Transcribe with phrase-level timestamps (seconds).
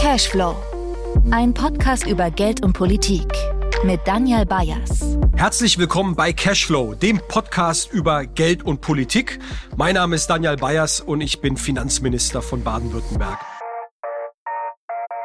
[0.00, 0.56] Cashflow.
[1.30, 3.26] Ein Podcast über Geld und Politik
[3.84, 5.16] mit Daniel Bayers.
[5.36, 9.38] Herzlich willkommen bei Cashflow, dem Podcast über Geld und Politik.
[9.76, 13.38] Mein Name ist Daniel Bayers und ich bin Finanzminister von Baden-Württemberg.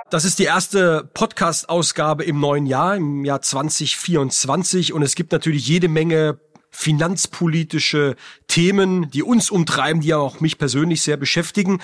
[0.09, 4.93] Das ist die erste Podcast-Ausgabe im neuen Jahr, im Jahr 2024.
[4.93, 6.39] Und es gibt natürlich jede Menge
[6.71, 8.15] finanzpolitische
[8.47, 11.81] Themen, die uns umtreiben, die ja auch mich persönlich sehr beschäftigen.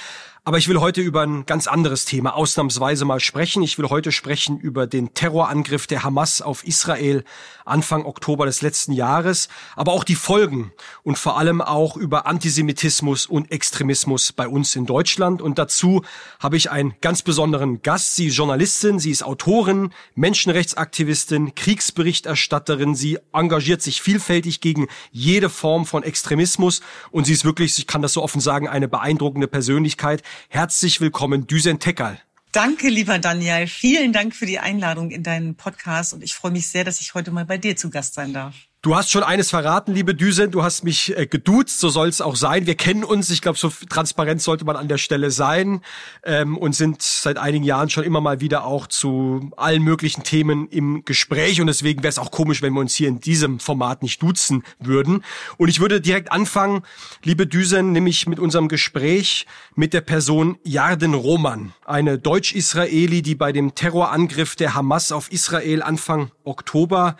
[0.47, 3.63] Aber ich will heute über ein ganz anderes Thema ausnahmsweise mal sprechen.
[3.63, 7.23] Ich will heute sprechen über den Terrorangriff der Hamas auf Israel
[7.65, 13.25] Anfang Oktober des letzten Jahres, aber auch die Folgen und vor allem auch über Antisemitismus
[13.25, 15.41] und Extremismus bei uns in Deutschland.
[15.41, 16.03] Und dazu
[16.39, 18.15] habe ich einen ganz besonderen Gast.
[18.15, 22.93] Sie ist Journalistin, sie ist Autorin, Menschenrechtsaktivistin, Kriegsberichterstatterin.
[22.93, 28.03] Sie engagiert sich vielfältig gegen jede Form von Extremismus und sie ist wirklich, ich kann
[28.03, 30.21] das so offen sagen, eine beeindruckende Persönlichkeit.
[30.49, 32.19] Herzlich willkommen, Düsen Tekal.
[32.51, 33.67] Danke, lieber Daniel.
[33.67, 37.13] Vielen Dank für die Einladung in deinen Podcast und ich freue mich sehr, dass ich
[37.13, 38.55] heute mal bei dir zu Gast sein darf.
[38.85, 40.51] Du hast schon eines verraten, liebe Düsen.
[40.51, 42.67] Du hast mich äh, geduzt, so soll es auch sein.
[42.67, 43.31] Wir kennen uns.
[43.31, 45.81] Ich glaube, so transparent sollte man an der Stelle sein
[46.23, 50.67] ähm, und sind seit einigen Jahren schon immer mal wieder auch zu allen möglichen Themen
[50.67, 51.59] im Gespräch.
[51.59, 54.61] Und deswegen wäre es auch komisch, wenn wir uns hier in diesem Format nicht duzen
[54.77, 55.23] würden.
[55.57, 56.83] Und ich würde direkt anfangen,
[57.23, 63.51] liebe Düsen, nämlich mit unserem Gespräch mit der Person Yarden Roman, eine Deutsch-Israeli, die bei
[63.51, 67.17] dem Terrorangriff der Hamas auf Israel Anfang Oktober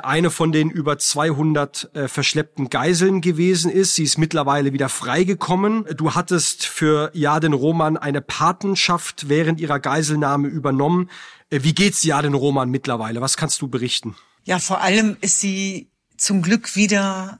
[0.00, 3.94] eine von den über 200 äh, verschleppten Geiseln gewesen ist.
[3.94, 5.84] Sie ist mittlerweile wieder freigekommen.
[5.96, 11.10] Du hattest für Jaden Roman eine Patenschaft während ihrer Geiselnahme übernommen.
[11.50, 13.20] Äh, wie geht's Jaden Roman mittlerweile?
[13.20, 14.16] Was kannst du berichten?
[14.44, 17.38] Ja, vor allem ist sie zum Glück wieder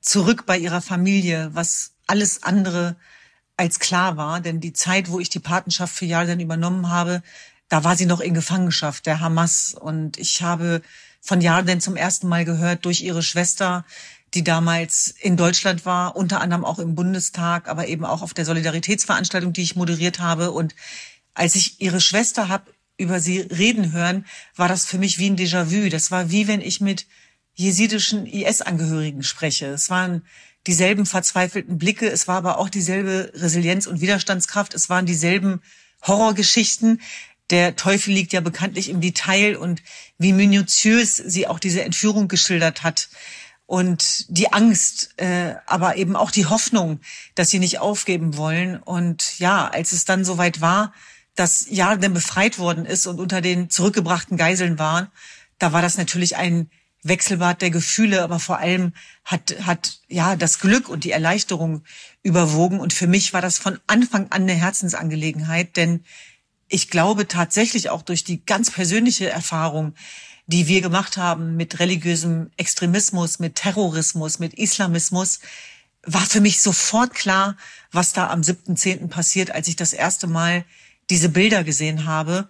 [0.00, 2.96] zurück bei ihrer Familie, was alles andere
[3.56, 4.40] als klar war.
[4.40, 7.22] Denn die Zeit, wo ich die Patenschaft für Jaden übernommen habe,
[7.68, 9.74] da war sie noch in Gefangenschaft der Hamas.
[9.74, 10.82] Und ich habe
[11.20, 13.84] von Jarden zum ersten Mal gehört durch ihre Schwester,
[14.34, 18.44] die damals in Deutschland war, unter anderem auch im Bundestag, aber eben auch auf der
[18.44, 20.52] Solidaritätsveranstaltung, die ich moderiert habe.
[20.52, 20.74] Und
[21.34, 25.36] als ich ihre Schwester habe über sie reden hören, war das für mich wie ein
[25.36, 25.88] Déjà-vu.
[25.88, 27.06] Das war wie wenn ich mit
[27.54, 29.66] jesidischen IS-Angehörigen spreche.
[29.66, 30.22] Es waren
[30.66, 35.60] dieselben verzweifelten Blicke, es war aber auch dieselbe Resilienz und Widerstandskraft, es waren dieselben
[36.02, 37.00] Horrorgeschichten,
[37.50, 39.82] der Teufel liegt ja bekanntlich im Detail und
[40.18, 43.08] wie minutiös sie auch diese Entführung geschildert hat
[43.66, 47.00] und die Angst, äh, aber eben auch die Hoffnung,
[47.36, 48.76] dass sie nicht aufgeben wollen.
[48.76, 50.92] Und ja, als es dann soweit war,
[51.36, 55.12] dass Jarden befreit worden ist und unter den zurückgebrachten Geiseln war,
[55.58, 56.68] da war das natürlich ein
[57.02, 58.92] Wechselbad der Gefühle, aber vor allem
[59.24, 61.84] hat, hat ja das Glück und die Erleichterung
[62.22, 62.80] überwogen.
[62.80, 66.04] Und für mich war das von Anfang an eine Herzensangelegenheit, denn
[66.70, 69.94] ich glaube tatsächlich auch durch die ganz persönliche Erfahrung,
[70.46, 75.40] die wir gemacht haben mit religiösem Extremismus, mit Terrorismus, mit Islamismus,
[76.04, 77.56] war für mich sofort klar,
[77.92, 79.08] was da am 7.10.
[79.08, 80.64] passiert, als ich das erste Mal
[81.10, 82.48] diese Bilder gesehen habe.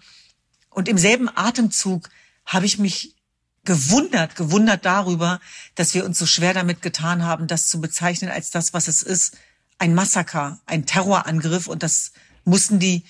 [0.68, 2.10] Und im selben Atemzug
[2.44, 3.16] habe ich mich
[3.64, 5.40] gewundert, gewundert darüber,
[5.74, 9.02] dass wir uns so schwer damit getan haben, das zu bezeichnen als das, was es
[9.02, 9.36] ist,
[9.78, 11.66] ein Massaker, ein Terrorangriff.
[11.66, 12.12] Und das
[12.44, 13.04] mussten die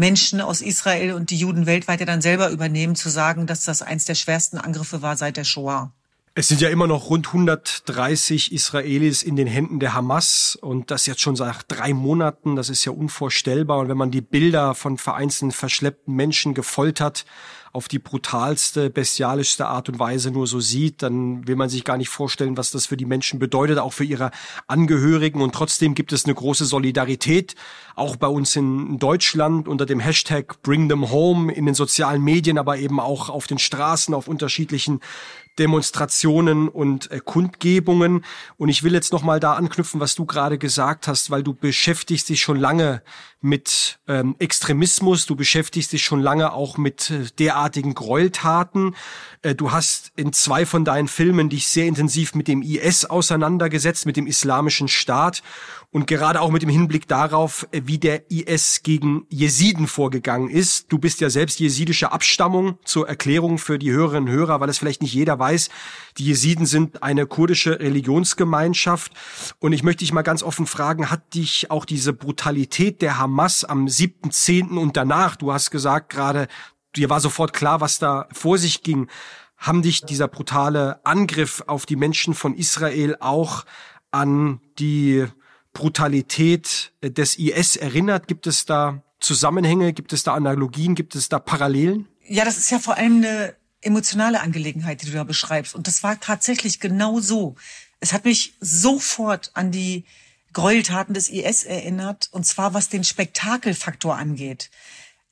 [0.00, 3.82] Menschen aus Israel und die Juden weltweit ja dann selber übernehmen, zu sagen, dass das
[3.82, 5.92] eins der schwersten Angriffe war seit der Shoah.
[6.34, 11.06] Es sind ja immer noch rund 130 Israelis in den Händen der Hamas und das
[11.06, 12.56] jetzt schon seit drei Monaten.
[12.56, 13.78] Das ist ja unvorstellbar.
[13.78, 17.26] Und wenn man die Bilder von vereinzelten verschleppten Menschen gefoltert
[17.72, 21.96] auf die brutalste, bestialischste Art und Weise nur so sieht, dann will man sich gar
[21.96, 24.32] nicht vorstellen, was das für die Menschen bedeutet, auch für ihre
[24.66, 25.40] Angehörigen.
[25.40, 27.54] Und trotzdem gibt es eine große Solidarität,
[27.94, 32.58] auch bei uns in Deutschland unter dem Hashtag Bring Them Home in den sozialen Medien,
[32.58, 35.00] aber eben auch auf den Straßen, auf unterschiedlichen
[35.60, 38.24] Demonstrationen und äh, Kundgebungen.
[38.56, 41.54] Und ich will jetzt noch mal da anknüpfen, was du gerade gesagt hast, weil du
[41.54, 43.02] beschäftigst dich schon lange
[43.42, 48.96] mit ähm, Extremismus, du beschäftigst dich schon lange auch mit äh, derartigen Gräueltaten.
[49.42, 54.06] Äh, du hast in zwei von deinen Filmen dich sehr intensiv mit dem IS auseinandergesetzt,
[54.06, 55.42] mit dem Islamischen Staat
[55.92, 60.92] und gerade auch mit dem Hinblick darauf, äh, wie der IS gegen Jesiden vorgegangen ist.
[60.92, 64.78] Du bist ja selbst jesidischer Abstammung zur Erklärung für die Hörerinnen und Hörer, weil es
[64.78, 65.68] vielleicht nicht jeder weiß.
[66.18, 69.12] Die Jesiden sind eine kurdische Religionsgemeinschaft
[69.58, 73.64] und ich möchte dich mal ganz offen fragen, hat dich auch diese Brutalität der Hamas
[73.64, 74.78] am 7.10.
[74.78, 76.46] und danach, du hast gesagt gerade,
[76.94, 79.08] dir war sofort klar, was da vor sich ging.
[79.56, 83.64] Haben dich dieser brutale Angriff auf die Menschen von Israel auch
[84.10, 85.26] an die
[85.72, 88.28] Brutalität des IS erinnert?
[88.28, 89.92] Gibt es da Zusammenhänge?
[89.92, 90.94] Gibt es da Analogien?
[90.94, 92.08] Gibt es da Parallelen?
[92.26, 95.74] Ja, das ist ja vor allem eine emotionale Angelegenheit, die du da beschreibst.
[95.74, 97.54] Und das war tatsächlich genau so.
[98.00, 100.04] Es hat mich sofort an die
[100.52, 104.70] Gräueltaten des IS erinnert, und zwar was den Spektakelfaktor angeht.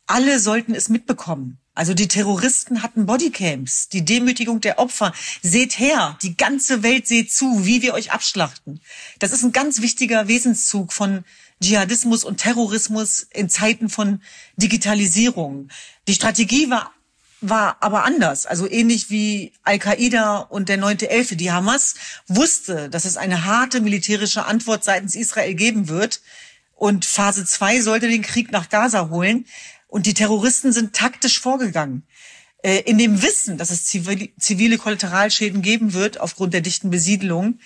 [0.06, 1.58] Alle sollten es mitbekommen.
[1.78, 5.12] Also die Terroristen hatten Bodycams, die Demütigung der Opfer.
[5.42, 8.80] Seht her, die ganze Welt seht zu, wie wir euch abschlachten.
[9.20, 11.22] Das ist ein ganz wichtiger Wesenszug von
[11.62, 14.20] Dschihadismus und Terrorismus in Zeiten von
[14.56, 15.68] Digitalisierung.
[16.08, 16.90] Die Strategie war
[17.40, 18.46] war aber anders.
[18.46, 21.36] Also ähnlich wie Al-Qaida und der 9.11.
[21.36, 21.94] Die Hamas
[22.26, 26.22] wusste, dass es eine harte militärische Antwort seitens Israel geben wird.
[26.74, 29.46] Und Phase 2 sollte den Krieg nach Gaza holen.
[29.88, 32.04] Und die Terroristen sind taktisch vorgegangen.
[32.62, 37.58] Äh, in dem Wissen, dass es zivile Kollateralschäden geben wird aufgrund der dichten Besiedelung.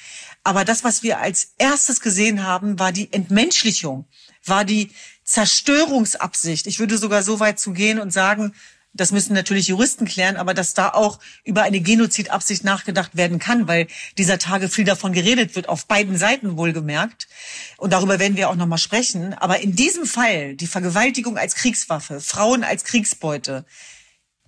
[0.44, 4.06] Aber das, was wir als erstes gesehen haben, war die Entmenschlichung,
[4.44, 4.90] war die
[5.24, 6.66] Zerstörungsabsicht.
[6.66, 8.54] Ich würde sogar so weit zu gehen und sagen,
[8.94, 13.66] das müssen natürlich Juristen klären, aber dass da auch über eine Genozidabsicht nachgedacht werden kann,
[13.66, 13.86] weil
[14.18, 17.26] dieser Tage viel davon geredet wird, auf beiden Seiten wohlgemerkt.
[17.78, 19.32] Und darüber werden wir auch nochmal sprechen.
[19.34, 23.64] Aber in diesem Fall, die Vergewaltigung als Kriegswaffe, Frauen als Kriegsbeute,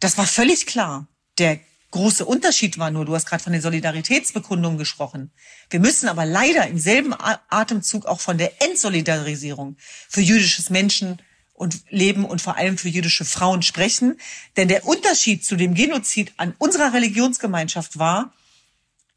[0.00, 1.08] das war völlig klar.
[1.38, 1.58] Der
[1.90, 5.32] große Unterschied war nur, du hast gerade von den Solidaritätsbekundungen gesprochen.
[5.70, 7.14] Wir müssen aber leider im selben
[7.48, 9.76] Atemzug auch von der Entsolidarisierung
[10.08, 11.22] für jüdisches Menschen
[11.64, 14.18] und Leben und vor allem für jüdische Frauen sprechen.
[14.58, 18.34] Denn der Unterschied zu dem Genozid an unserer Religionsgemeinschaft war,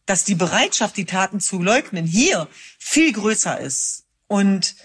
[0.06, 2.48] dass die Bereitschaft, die Taten zu leugnen, hier
[2.80, 4.06] viel größer ist.
[4.28, 4.76] Und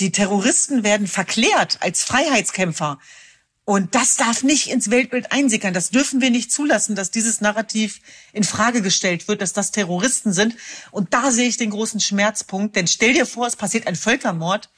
[0.00, 2.98] die Terroristen werden verklärt als Freiheitskämpfer.
[3.64, 5.72] Und das darf nicht ins Weltbild einsickern.
[5.72, 8.00] Das dürfen wir nicht zulassen, dass dieses Narrativ
[8.34, 10.56] in Frage gestellt wird, dass das Terroristen sind.
[10.90, 12.76] Und da sehe ich den großen Schmerzpunkt.
[12.76, 14.68] Denn stell dir vor, es passiert ein Völkermord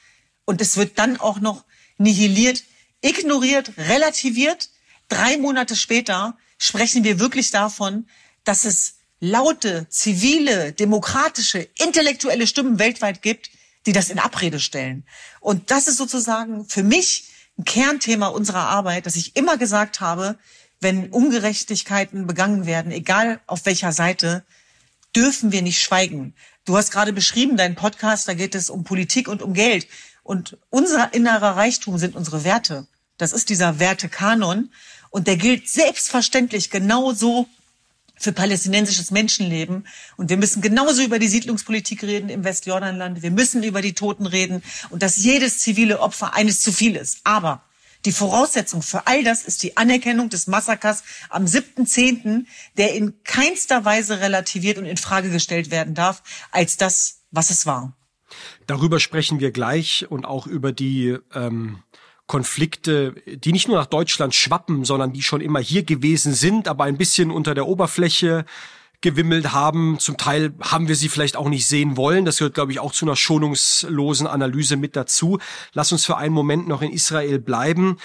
[0.45, 1.65] und es wird dann auch noch
[2.01, 2.63] nihiliert,
[3.01, 4.69] ignoriert, relativiert.
[5.09, 8.07] Drei Monate später sprechen wir wirklich davon,
[8.43, 13.51] dass es laute, zivile, demokratische, intellektuelle Stimmen weltweit gibt,
[13.85, 15.05] die das in Abrede stellen.
[15.39, 20.37] Und das ist sozusagen für mich ein Kernthema unserer Arbeit, dass ich immer gesagt habe,
[20.79, 24.43] wenn Ungerechtigkeiten begangen werden, egal auf welcher Seite,
[25.15, 26.33] dürfen wir nicht schweigen.
[26.65, 29.87] Du hast gerade beschrieben, dein Podcast, da geht es um Politik und um Geld.
[30.23, 32.87] Und unser innerer Reichtum sind unsere Werte.
[33.17, 34.71] Das ist dieser Wertekanon.
[35.09, 37.47] Und der gilt selbstverständlich genauso
[38.21, 39.87] für palästinensisches Menschenleben.
[40.15, 43.23] Und wir müssen genauso über die Siedlungspolitik reden im Westjordanland.
[43.23, 47.19] Wir müssen über die Toten reden und dass jedes zivile Opfer eines zu viel ist.
[47.23, 47.63] Aber
[48.05, 52.45] die Voraussetzung für all das ist die Anerkennung des Massakers am 7.10.,
[52.77, 57.65] der in keinster Weise relativiert und in Frage gestellt werden darf als das, was es
[57.65, 57.93] war.
[58.67, 61.79] Darüber sprechen wir gleich und auch über die ähm,
[62.27, 66.85] Konflikte, die nicht nur nach Deutschland schwappen, sondern die schon immer hier gewesen sind, aber
[66.85, 68.45] ein bisschen unter der Oberfläche
[69.01, 69.97] gewimmelt haben.
[69.99, 72.23] Zum Teil haben wir sie vielleicht auch nicht sehen wollen.
[72.23, 75.39] Das gehört, glaube ich, auch zu einer schonungslosen Analyse mit dazu.
[75.73, 77.97] Lass uns für einen Moment noch in Israel bleiben.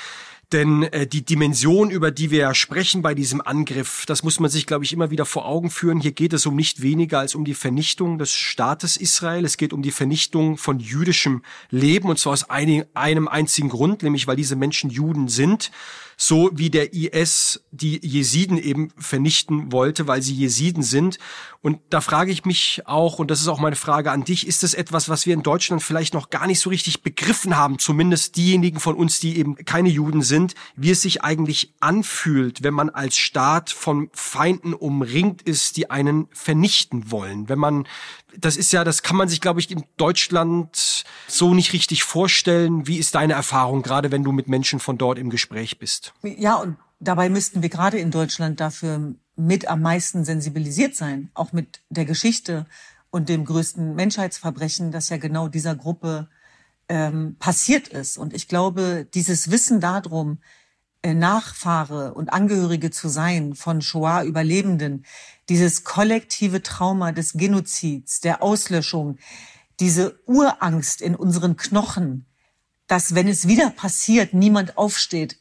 [0.53, 4.67] Denn äh, die Dimension, über die wir sprechen bei diesem Angriff, das muss man sich,
[4.67, 6.01] glaube ich, immer wieder vor Augen führen.
[6.01, 9.45] Hier geht es um nicht weniger als um die Vernichtung des Staates Israel.
[9.45, 14.05] Es geht um die Vernichtung von jüdischem Leben und zwar aus ein, einem einzigen Grund,
[14.05, 15.73] nämlich weil diese Menschen Juden sind
[16.17, 21.19] so wie der IS die Jesiden eben vernichten wollte, weil sie Jesiden sind.
[21.61, 24.63] Und da frage ich mich auch, und das ist auch meine Frage an dich, ist
[24.63, 28.37] das etwas, was wir in Deutschland vielleicht noch gar nicht so richtig begriffen haben, zumindest
[28.37, 32.89] diejenigen von uns, die eben keine Juden sind, wie es sich eigentlich anfühlt, wenn man
[32.89, 37.87] als Staat von Feinden umringt ist, die einen vernichten wollen, wenn man
[38.39, 42.87] das ist ja, das kann man sich, glaube ich, in Deutschland so nicht richtig vorstellen.
[42.87, 46.13] Wie ist deine Erfahrung, gerade wenn du mit Menschen von dort im Gespräch bist?
[46.23, 51.53] Ja, und dabei müssten wir gerade in Deutschland dafür mit am meisten sensibilisiert sein, auch
[51.53, 52.67] mit der Geschichte
[53.11, 56.29] und dem größten Menschheitsverbrechen, das ja genau dieser Gruppe
[56.89, 58.19] ähm, passiert ist.
[58.19, 60.39] Und ich glaube, dieses Wissen darum,
[61.03, 65.05] äh, Nachfahre und Angehörige zu sein von Shoah-Überlebenden,
[65.49, 69.19] dieses kollektive Trauma des Genozids, der Auslöschung,
[69.81, 72.27] diese Urangst in unseren Knochen,
[72.87, 75.39] dass wenn es wieder passiert, niemand aufsteht,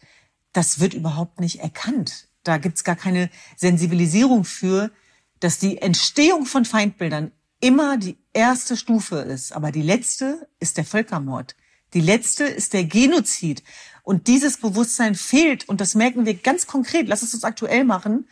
[0.53, 2.27] das wird überhaupt nicht erkannt.
[2.43, 4.91] Da gibt's gar keine Sensibilisierung für,
[5.39, 9.51] dass die Entstehung von Feindbildern immer die erste Stufe ist.
[9.53, 11.55] Aber die letzte ist der Völkermord.
[11.93, 13.63] Die letzte ist der Genozid.
[14.03, 15.67] Und dieses Bewusstsein fehlt.
[15.67, 17.07] Und das merken wir ganz konkret.
[17.07, 18.27] Lass es uns aktuell machen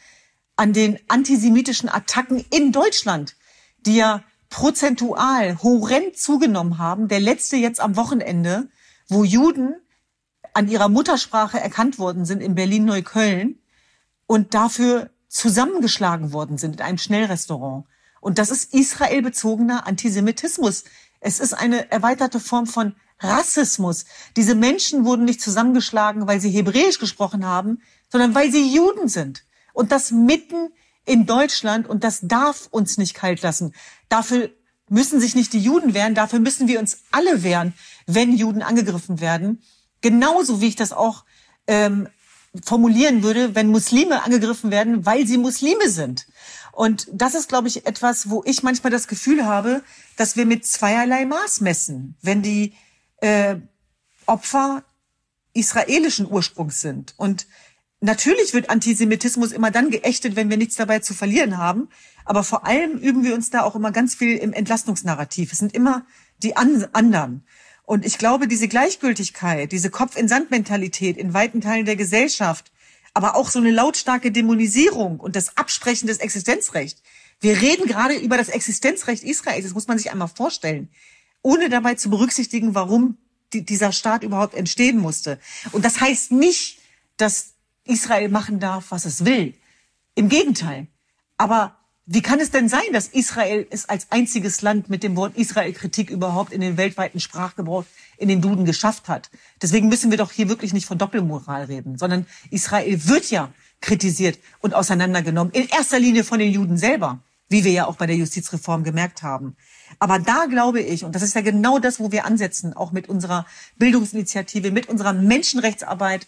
[0.55, 3.35] an den antisemitischen Attacken in Deutschland,
[3.85, 7.07] die ja prozentual horrend zugenommen haben.
[7.07, 8.69] Der letzte jetzt am Wochenende,
[9.09, 9.75] wo Juden
[10.53, 13.59] an ihrer Muttersprache erkannt worden sind in Berlin-Neukölln
[14.27, 17.85] und dafür zusammengeschlagen worden sind in einem Schnellrestaurant.
[18.21, 20.83] Und das ist israelbezogener Antisemitismus.
[21.19, 24.05] Es ist eine erweiterte Form von Rassismus.
[24.37, 29.43] Diese Menschen wurden nicht zusammengeschlagen, weil sie Hebräisch gesprochen haben, sondern weil sie Juden sind.
[29.73, 30.69] Und das mitten
[31.05, 31.87] in Deutschland.
[31.87, 33.73] Und das darf uns nicht kalt lassen.
[34.09, 34.49] Dafür
[34.89, 37.73] müssen sich nicht die Juden wehren, dafür müssen wir uns alle wehren,
[38.05, 39.61] wenn Juden angegriffen werden.
[40.01, 41.25] Genauso wie ich das auch
[41.67, 42.07] ähm,
[42.63, 46.27] formulieren würde, wenn Muslime angegriffen werden, weil sie Muslime sind.
[46.71, 49.83] Und das ist, glaube ich, etwas, wo ich manchmal das Gefühl habe,
[50.17, 52.15] dass wir mit zweierlei Maß messen.
[52.21, 52.73] Wenn die
[53.17, 53.55] äh,
[54.25, 54.83] Opfer
[55.53, 57.13] israelischen Ursprungs sind.
[57.17, 57.47] Und
[58.03, 61.89] natürlich wird Antisemitismus immer dann geächtet, wenn wir nichts dabei zu verlieren haben.
[62.25, 65.51] Aber vor allem üben wir uns da auch immer ganz viel im Entlastungsnarrativ.
[65.51, 66.05] Es sind immer
[66.37, 67.45] die anderen.
[67.85, 72.71] Und ich glaube, diese Gleichgültigkeit, diese Kopf-in-Sand-Mentalität in weiten Teilen der Gesellschaft,
[73.13, 77.01] aber auch so eine lautstarke Dämonisierung und das Absprechen des Existenzrechts.
[77.39, 80.89] Wir reden gerade über das Existenzrecht Israels, das muss man sich einmal vorstellen,
[81.41, 83.17] ohne dabei zu berücksichtigen, warum
[83.51, 85.39] die, dieser Staat überhaupt entstehen musste.
[85.71, 86.79] Und das heißt nicht,
[87.17, 87.52] dass
[87.85, 89.53] Israel machen darf, was es will.
[90.15, 90.87] Im Gegenteil.
[91.37, 91.75] Aber
[92.05, 96.09] wie kann es denn sein, dass Israel es als einziges Land mit dem Wort Israel-Kritik
[96.09, 97.85] überhaupt in den weltweiten Sprachgebrauch
[98.17, 99.29] in den Duden geschafft hat?
[99.61, 104.37] Deswegen müssen wir doch hier wirklich nicht von Doppelmoral reden, sondern Israel wird ja kritisiert
[104.59, 105.53] und auseinandergenommen.
[105.53, 109.23] In erster Linie von den Juden selber, wie wir ja auch bei der Justizreform gemerkt
[109.23, 109.55] haben.
[109.99, 113.07] Aber da glaube ich, und das ist ja genau das, wo wir ansetzen, auch mit
[113.07, 113.45] unserer
[113.77, 116.27] Bildungsinitiative, mit unserer Menschenrechtsarbeit,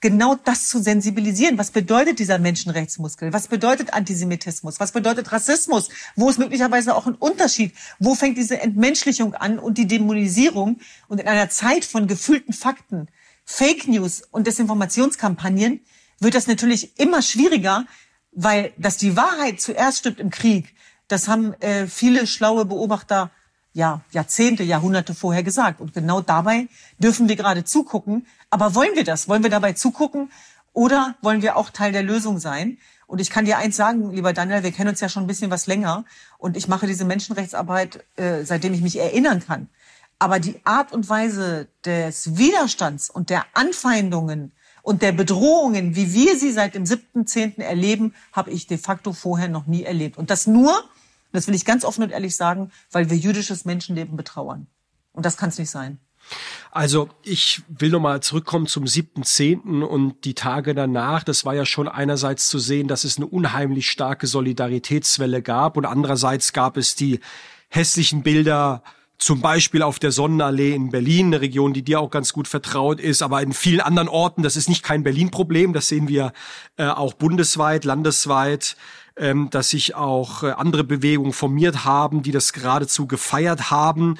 [0.00, 1.58] genau das zu sensibilisieren.
[1.58, 3.32] Was bedeutet dieser Menschenrechtsmuskel?
[3.32, 4.80] Was bedeutet Antisemitismus?
[4.80, 5.88] Was bedeutet Rassismus?
[6.16, 7.74] Wo ist möglicherweise auch ein Unterschied?
[7.98, 10.80] Wo fängt diese Entmenschlichung an und die Dämonisierung?
[11.08, 13.08] Und in einer Zeit von gefühlten Fakten,
[13.44, 15.80] Fake News und Desinformationskampagnen
[16.20, 17.86] wird das natürlich immer schwieriger,
[18.32, 20.74] weil dass die Wahrheit zuerst stirbt im Krieg,
[21.08, 23.30] das haben äh, viele schlaue Beobachter
[23.72, 25.80] ja, Jahrzehnte, Jahrhunderte vorher gesagt.
[25.80, 28.26] Und genau dabei dürfen wir gerade zugucken.
[28.50, 29.28] Aber wollen wir das?
[29.28, 30.30] Wollen wir dabei zugucken?
[30.72, 32.78] Oder wollen wir auch Teil der Lösung sein?
[33.06, 35.50] Und ich kann dir eins sagen, lieber Daniel, wir kennen uns ja schon ein bisschen
[35.50, 36.04] was länger.
[36.36, 39.68] Und ich mache diese Menschenrechtsarbeit, äh, seitdem ich mich erinnern kann.
[40.18, 46.36] Aber die Art und Weise des Widerstands und der Anfeindungen und der Bedrohungen, wie wir
[46.38, 47.60] sie seit dem 7.10.
[47.60, 50.18] erleben, habe ich de facto vorher noch nie erlebt.
[50.18, 50.84] Und das nur,
[51.32, 54.66] das will ich ganz offen und ehrlich sagen, weil wir jüdisches Menschenleben betrauern.
[55.12, 55.98] Und das kann es nicht sein.
[56.70, 59.82] Also ich will nochmal zurückkommen zum 7.10.
[59.82, 61.24] und die Tage danach.
[61.24, 65.86] Das war ja schon einerseits zu sehen, dass es eine unheimlich starke Solidaritätswelle gab und
[65.86, 67.20] andererseits gab es die
[67.68, 68.82] hässlichen Bilder
[69.18, 73.00] zum Beispiel auf der Sonnenallee in Berlin, eine Region, die dir auch ganz gut vertraut
[73.00, 76.32] ist, aber in vielen anderen Orten, das ist nicht kein Berlin-Problem, das sehen wir
[76.76, 78.76] äh, auch bundesweit, landesweit
[79.18, 84.16] ähm, dass sich auch äh, andere Bewegungen formiert haben, die das geradezu gefeiert haben.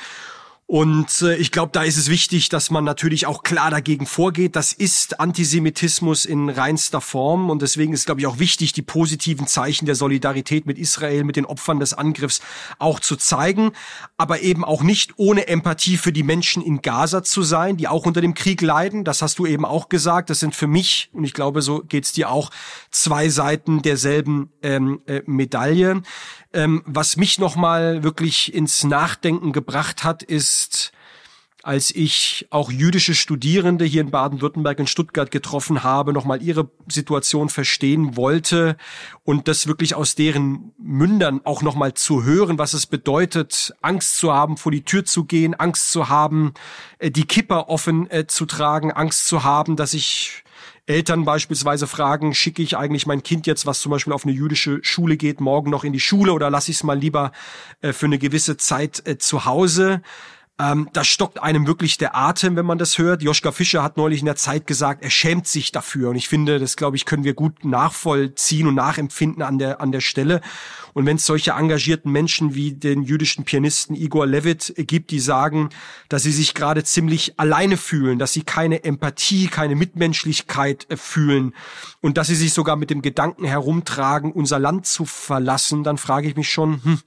[0.71, 4.55] Und äh, ich glaube, da ist es wichtig, dass man natürlich auch klar dagegen vorgeht.
[4.55, 7.49] Das ist Antisemitismus in reinster Form.
[7.49, 11.37] Und deswegen ist, glaube ich, auch wichtig, die positiven Zeichen der Solidarität mit Israel, mit
[11.37, 12.43] den Opfern des Angriffs
[12.79, 13.73] auch zu zeigen.
[14.19, 18.05] Aber eben auch nicht ohne Empathie für die Menschen in Gaza zu sein, die auch
[18.05, 19.05] unter dem Krieg leiden.
[19.05, 20.29] Das hast du eben auch gesagt.
[20.29, 22.51] Das sind für mich, und ich glaube, so geht's dir auch,
[22.91, 26.03] zwei Seiten derselben ähm, äh, Medaille.
[26.59, 30.91] Ähm, was mich nochmal wirklich ins Nachdenken gebracht hat, ist,
[31.63, 37.49] als ich auch jüdische Studierende hier in Baden-Württemberg in Stuttgart getroffen habe, nochmal ihre Situation
[37.49, 38.77] verstehen wollte
[39.23, 44.33] und das wirklich aus deren Mündern auch nochmal zu hören, was es bedeutet, Angst zu
[44.33, 46.55] haben, vor die Tür zu gehen, Angst zu haben,
[46.99, 50.43] äh, die Kipper offen äh, zu tragen, Angst zu haben, dass ich
[50.89, 54.81] Eltern beispielsweise fragen, schicke ich eigentlich mein Kind jetzt, was zum Beispiel auf eine jüdische
[54.83, 57.33] Schule geht, morgen noch in die Schule oder lasse ich es mal lieber
[57.83, 60.01] äh, für eine gewisse Zeit äh, zu Hause?
[60.61, 63.23] Ähm, da stockt einem wirklich der Atem, wenn man das hört.
[63.23, 66.11] Joschka Fischer hat neulich in der Zeit gesagt, er schämt sich dafür.
[66.11, 69.93] Und ich finde, das glaube ich, können wir gut nachvollziehen und nachempfinden an der, an
[69.93, 70.41] der Stelle.
[70.95, 75.69] Und wenn es solche engagierten Menschen wie den jüdischen Pianisten Igor Levit gibt, die sagen,
[76.09, 81.55] dass sie sich gerade ziemlich alleine fühlen, dass sie keine Empathie, keine Mitmenschlichkeit äh, fühlen
[82.01, 86.27] und dass sie sich sogar mit dem Gedanken herumtragen, unser Land zu verlassen, dann frage
[86.27, 86.99] ich mich schon, hm,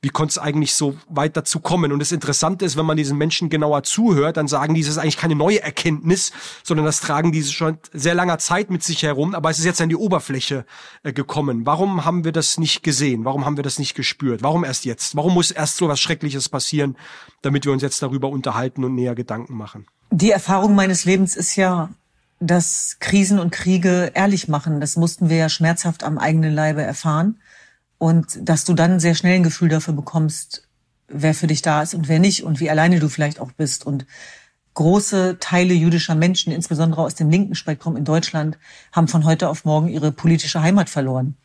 [0.00, 1.90] wie konnte es eigentlich so weit dazu kommen?
[1.90, 4.98] Und das Interessante ist, wenn man diesen Menschen genauer zuhört, dann sagen die, es ist
[4.98, 6.30] eigentlich keine neue Erkenntnis,
[6.62, 9.80] sondern das tragen diese schon sehr langer Zeit mit sich herum, aber es ist jetzt
[9.80, 10.64] an die Oberfläche
[11.02, 11.66] äh, gekommen.
[11.66, 13.24] Warum haben wir das nicht gesehen?
[13.24, 14.42] Warum haben wir das nicht gespürt?
[14.42, 15.16] Warum erst jetzt?
[15.16, 16.96] Warum muss erst so was Schreckliches passieren,
[17.42, 19.86] damit wir uns jetzt darüber unterhalten und näher Gedanken machen?
[20.12, 21.90] Die Erfahrung meines Lebens ist ja,
[22.38, 24.80] dass Krisen und Kriege ehrlich machen.
[24.80, 27.40] Das mussten wir ja schmerzhaft am eigenen Leibe erfahren.
[27.98, 30.68] Und dass du dann sehr schnell ein Gefühl dafür bekommst,
[31.08, 33.84] wer für dich da ist und wer nicht und wie alleine du vielleicht auch bist.
[33.84, 34.06] Und
[34.74, 38.58] große Teile jüdischer Menschen, insbesondere aus dem linken Spektrum in Deutschland,
[38.92, 41.36] haben von heute auf morgen ihre politische Heimat verloren.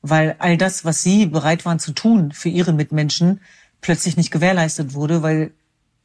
[0.00, 3.40] Weil all das, was sie bereit waren zu tun für ihre Mitmenschen,
[3.80, 5.52] plötzlich nicht gewährleistet wurde, weil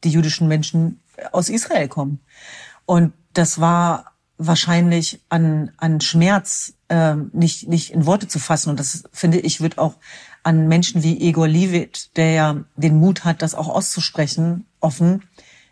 [0.03, 0.99] die jüdischen Menschen
[1.31, 2.19] aus Israel kommen.
[2.85, 8.69] Und das war wahrscheinlich an, an Schmerz äh, nicht, nicht in Worte zu fassen.
[8.69, 9.95] Und das, finde ich, wird auch
[10.43, 15.23] an Menschen wie Igor Lievit, der ja den Mut hat, das auch auszusprechen, offen,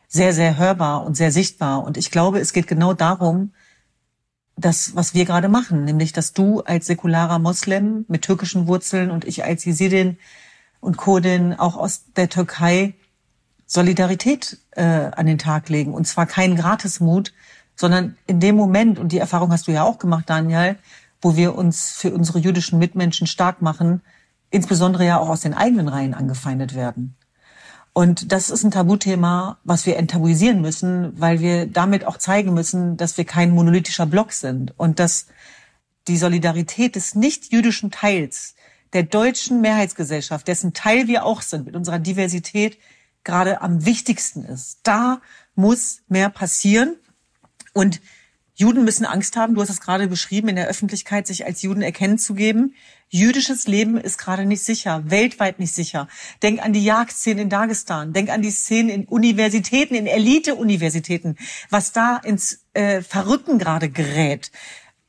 [0.08, 1.84] sehr, sehr hörbar und sehr sichtbar.
[1.84, 3.54] Und ich glaube, es geht genau darum,
[4.58, 9.26] das, was wir gerade machen, nämlich, dass du als säkularer Moslem mit türkischen Wurzeln und
[9.26, 10.18] ich als Jesidin
[10.80, 12.96] und Kurdin auch aus der Türkei
[13.66, 15.94] Solidarität äh, an den Tag legen.
[15.94, 17.34] Und zwar keinen Gratismut,
[17.76, 20.78] sondern in dem Moment, und die Erfahrung hast du ja auch gemacht, Daniel,
[21.26, 24.04] wo wir uns für unsere jüdischen Mitmenschen stark machen,
[24.52, 27.16] insbesondere ja auch aus den eigenen Reihen angefeindet werden.
[27.94, 32.96] Und das ist ein Tabuthema, was wir enttabuisieren müssen, weil wir damit auch zeigen müssen,
[32.96, 35.26] dass wir kein monolithischer Block sind und dass
[36.08, 38.54] die Solidarität des nicht-jüdischen Teils
[38.94, 42.78] der deutschen Mehrheitsgesellschaft, dessen Teil wir auch sind mit unserer Diversität,
[43.24, 44.82] gerade am wichtigsten ist.
[44.84, 45.22] Da
[45.56, 46.98] muss mehr passieren.
[47.74, 48.00] Und
[48.58, 51.82] Juden müssen Angst haben, du hast es gerade beschrieben, in der Öffentlichkeit sich als Juden
[51.82, 52.74] erkennen zu geben.
[53.10, 56.08] Jüdisches Leben ist gerade nicht sicher, weltweit nicht sicher.
[56.42, 61.36] Denk an die Jagdszenen in Dagestan, denk an die Szenen in Universitäten, in Elite-Universitäten,
[61.70, 64.52] was da ins äh, Verrücken gerade gerät.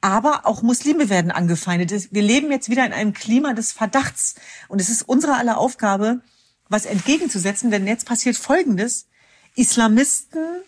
[0.01, 2.13] Aber auch Muslime werden angefeindet.
[2.13, 4.35] Wir leben jetzt wieder in einem Klima des Verdachts.
[4.69, 6.21] Und es ist unsere aller Aufgabe,
[6.69, 9.07] was entgegenzusetzen, denn jetzt passiert Folgendes.
[9.55, 10.63] Islamisten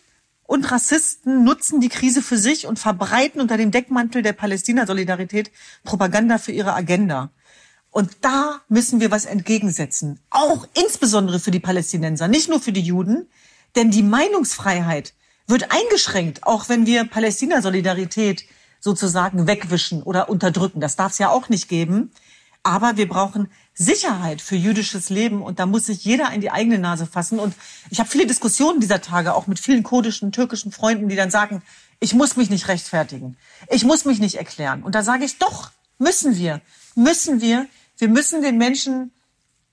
[0.49, 5.51] und Rassisten nutzen die Krise für sich und verbreiten unter dem Deckmantel der Palästina-Solidarität
[5.85, 7.31] Propaganda für ihre Agenda.
[7.91, 10.21] Und da müssen wir was entgegensetzen.
[10.31, 13.29] Auch insbesondere für die Palästinenser, nicht nur für die Juden.
[13.77, 15.13] Denn die Meinungsfreiheit
[15.47, 18.47] wird eingeschränkt, auch wenn wir Palästina-Solidarität
[18.81, 20.81] sozusagen wegwischen oder unterdrücken.
[20.81, 22.11] Das darf es ja auch nicht geben.
[22.63, 26.79] Aber wir brauchen Sicherheit für jüdisches Leben und da muss sich jeder in die eigene
[26.79, 27.39] Nase fassen.
[27.39, 27.55] Und
[27.91, 31.63] ich habe viele Diskussionen dieser Tage auch mit vielen kurdischen, türkischen Freunden, die dann sagen,
[32.01, 33.37] ich muss mich nicht rechtfertigen,
[33.71, 34.83] ich muss mich nicht erklären.
[34.83, 36.61] Und da sage ich, doch, müssen wir,
[36.97, 37.67] müssen wir.
[37.97, 39.13] Wir müssen den Menschen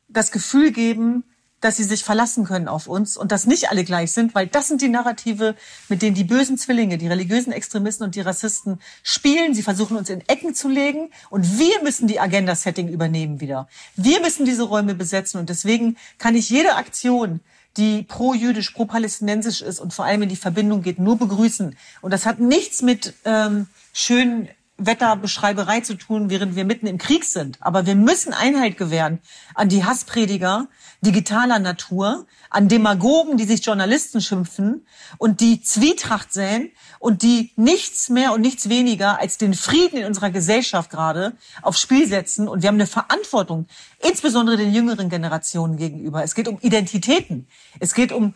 [0.07, 1.23] das Gefühl geben,
[1.65, 4.67] dass sie sich verlassen können auf uns und dass nicht alle gleich sind, weil das
[4.67, 5.55] sind die Narrative,
[5.89, 9.55] mit denen die bösen Zwillinge, die religiösen Extremisten und die Rassisten spielen.
[9.55, 13.67] Sie versuchen uns in Ecken zu legen und wir müssen die Agenda-Setting übernehmen wieder.
[13.95, 17.39] Wir müssen diese Räume besetzen und deswegen kann ich jede Aktion,
[17.77, 21.75] die pro-jüdisch, pro-palästinensisch ist und vor allem in die Verbindung geht, nur begrüßen.
[22.01, 27.23] Und das hat nichts mit ähm, schönen Wetterbeschreiberei zu tun, während wir mitten im Krieg
[27.23, 27.57] sind.
[27.61, 29.19] Aber wir müssen Einhalt gewähren
[29.53, 30.67] an die Hassprediger
[31.01, 34.85] digitaler Natur, an Demagogen, die sich Journalisten schimpfen
[35.17, 40.05] und die Zwietracht säen und die nichts mehr und nichts weniger als den Frieden in
[40.05, 42.47] unserer Gesellschaft gerade aufs Spiel setzen.
[42.47, 43.67] Und wir haben eine Verantwortung,
[43.99, 46.23] insbesondere den jüngeren Generationen gegenüber.
[46.23, 47.47] Es geht um Identitäten.
[47.79, 48.33] Es geht um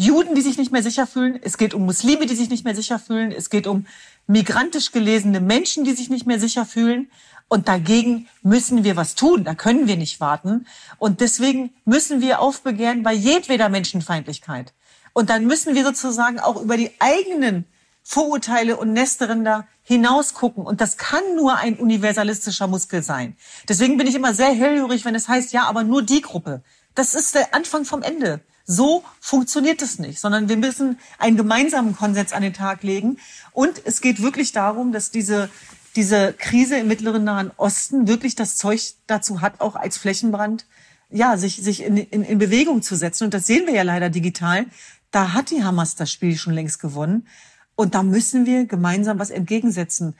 [0.00, 1.38] Juden, die sich nicht mehr sicher fühlen.
[1.42, 3.32] Es geht um Muslime, die sich nicht mehr sicher fühlen.
[3.32, 3.86] Es geht um
[4.30, 7.10] migrantisch gelesene Menschen, die sich nicht mehr sicher fühlen.
[7.48, 9.42] Und dagegen müssen wir was tun.
[9.42, 10.66] Da können wir nicht warten.
[10.98, 14.72] Und deswegen müssen wir aufbegehren bei jedweder Menschenfeindlichkeit.
[15.12, 17.64] Und dann müssen wir sozusagen auch über die eigenen
[18.04, 20.64] Vorurteile und Nestränder hinaus gucken.
[20.64, 23.36] Und das kann nur ein universalistischer Muskel sein.
[23.68, 26.62] Deswegen bin ich immer sehr hellhörig, wenn es heißt, ja, aber nur die Gruppe.
[26.94, 28.40] Das ist der Anfang vom Ende.
[28.64, 33.18] So funktioniert es nicht, sondern wir müssen einen gemeinsamen Konsens an den Tag legen.
[33.52, 35.50] Und es geht wirklich darum, dass diese,
[35.96, 40.66] diese Krise im Mittleren Nahen Osten wirklich das Zeug dazu hat, auch als Flächenbrand,
[41.10, 43.24] ja, sich, sich in, in, in Bewegung zu setzen.
[43.24, 44.66] Und das sehen wir ja leider digital.
[45.10, 47.26] Da hat die Hamas das Spiel schon längst gewonnen.
[47.74, 50.14] Und da müssen wir gemeinsam was entgegensetzen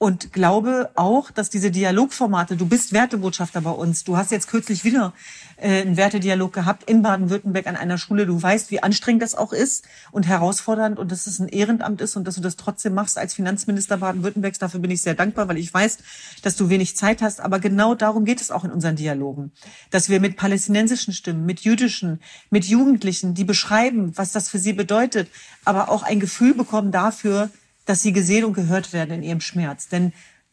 [0.00, 4.82] und glaube auch, dass diese Dialogformate, du bist Wertebotschafter bei uns, du hast jetzt kürzlich
[4.82, 5.12] wieder
[5.58, 9.52] äh, einen Wertedialog gehabt in Baden-Württemberg an einer Schule, du weißt, wie anstrengend das auch
[9.52, 13.18] ist und herausfordernd und dass es ein Ehrenamt ist und dass du das trotzdem machst
[13.18, 15.98] als Finanzminister Baden-Württembergs, dafür bin ich sehr dankbar, weil ich weiß,
[16.40, 19.52] dass du wenig Zeit hast, aber genau darum geht es auch in unseren Dialogen,
[19.90, 24.72] dass wir mit palästinensischen Stimmen, mit jüdischen, mit Jugendlichen, die beschreiben, was das für sie
[24.72, 25.28] bedeutet,
[25.66, 27.50] aber auch ein Gefühl bekommen dafür,
[27.90, 29.88] dass sie gesehen und gehört werden in ihrem Schmerz.
[29.88, 30.12] Denn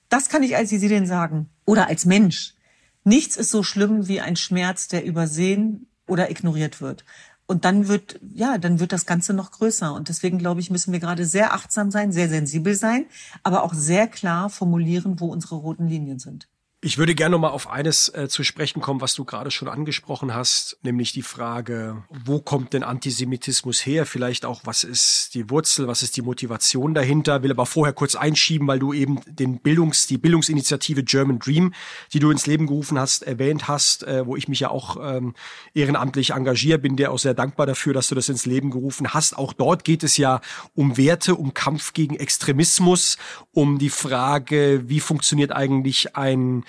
[0.10, 2.56] das kann ich als Jesidin sagen oder als Mensch.
[3.04, 7.06] Nichts ist so schlimm wie ein Schmerz, der übersehen oder ignoriert wird.
[7.48, 9.94] und dann wird, ja, dann wird das Ganze noch größer.
[9.94, 13.06] Und deswegen, glaube ich, müssen wir gerade sehr achtsam sein, sehr sensibel sein,
[13.42, 16.50] aber auch sehr klar formulieren, wo unsere roten Linien sind.
[16.88, 19.68] Ich würde gerne noch mal auf eines äh, zu sprechen kommen, was du gerade schon
[19.68, 24.06] angesprochen hast, nämlich die Frage, wo kommt denn Antisemitismus her?
[24.06, 27.44] Vielleicht auch, was ist die Wurzel, was ist die Motivation dahinter?
[27.44, 31.74] Will aber vorher kurz einschieben, weil du eben den Bildungs, die Bildungsinitiative German Dream,
[32.14, 35.36] die du ins Leben gerufen hast, erwähnt hast, äh, wo ich mich ja auch ähm,
[35.74, 39.38] ehrenamtlich engagiert bin, dir auch sehr dankbar dafür, dass du das ins Leben gerufen hast.
[39.38, 40.40] Auch dort geht es ja
[40.74, 43.18] um Werte, um Kampf gegen Extremismus,
[43.52, 46.64] um die Frage, wie funktioniert eigentlich ein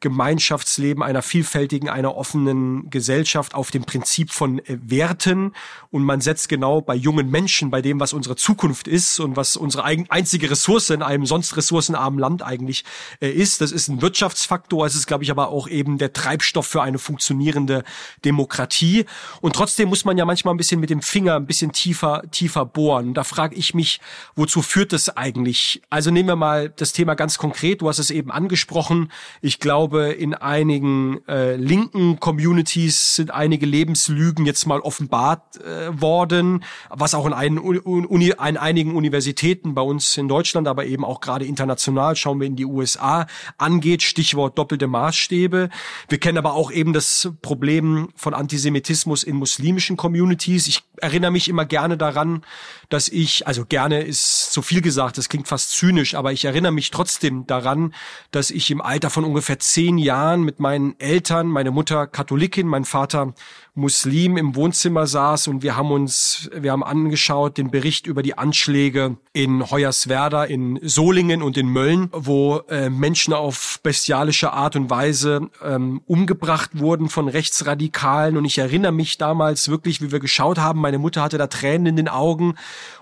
[0.00, 5.52] Gemeinschaftsleben einer vielfältigen, einer offenen Gesellschaft auf dem Prinzip von äh, Werten.
[5.90, 9.56] Und man setzt genau bei jungen Menschen, bei dem, was unsere Zukunft ist und was
[9.56, 12.84] unsere einzige Ressource in einem sonst ressourcenarmen Land eigentlich
[13.20, 13.62] äh, ist.
[13.62, 14.84] Das ist ein Wirtschaftsfaktor.
[14.84, 17.82] Es ist, glaube ich, aber auch eben der Treibstoff für eine funktionierende
[18.22, 19.06] Demokratie.
[19.40, 22.66] Und trotzdem muss man ja manchmal ein bisschen mit dem Finger ein bisschen tiefer, tiefer
[22.66, 23.14] bohren.
[23.14, 24.00] Da frage ich mich,
[24.34, 25.80] wozu führt das eigentlich?
[25.88, 27.80] Also nehmen wir mal das Thema ganz konkret.
[27.80, 29.10] Du hast es eben angesprochen.
[29.40, 36.00] Ich glaube, glaube, in einigen äh, linken Communities sind einige Lebenslügen jetzt mal offenbart äh,
[36.00, 41.04] worden, was auch in, einen Uni, in einigen Universitäten bei uns in Deutschland, aber eben
[41.04, 44.02] auch gerade international, schauen wir in die USA, angeht.
[44.02, 45.68] Stichwort doppelte Maßstäbe.
[46.08, 50.66] Wir kennen aber auch eben das Problem von Antisemitismus in muslimischen Communities.
[50.66, 52.42] Ich erinnere mich immer gerne daran,
[52.88, 56.72] dass ich, also gerne ist zu viel gesagt, das klingt fast zynisch, aber ich erinnere
[56.72, 57.94] mich trotzdem daran,
[58.30, 62.86] dass ich im Alter von ungefähr zehn Jahren mit meinen Eltern, meine Mutter Katholikin, mein
[62.86, 63.34] Vater
[63.76, 68.36] Muslim im Wohnzimmer saß und wir haben uns, wir haben angeschaut den Bericht über die
[68.36, 74.88] Anschläge in Hoyerswerda, in Solingen und in Mölln, wo äh, Menschen auf bestialische Art und
[74.88, 78.38] Weise ähm, umgebracht wurden von Rechtsradikalen.
[78.38, 80.80] Und ich erinnere mich damals wirklich, wie wir geschaut haben.
[80.80, 82.54] Meine Mutter hatte da Tränen in den Augen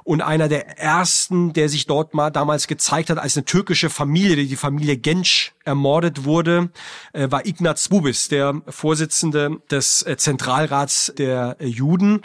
[0.05, 4.37] und einer der ersten, der sich dort mal damals gezeigt hat als eine türkische Familie,
[4.37, 6.71] die, Familie Gensch ermordet wurde,
[7.15, 10.17] äh, war Ignaz Bubis, der Vorsitzende des äh,
[10.65, 12.23] Zentralrats der Juden.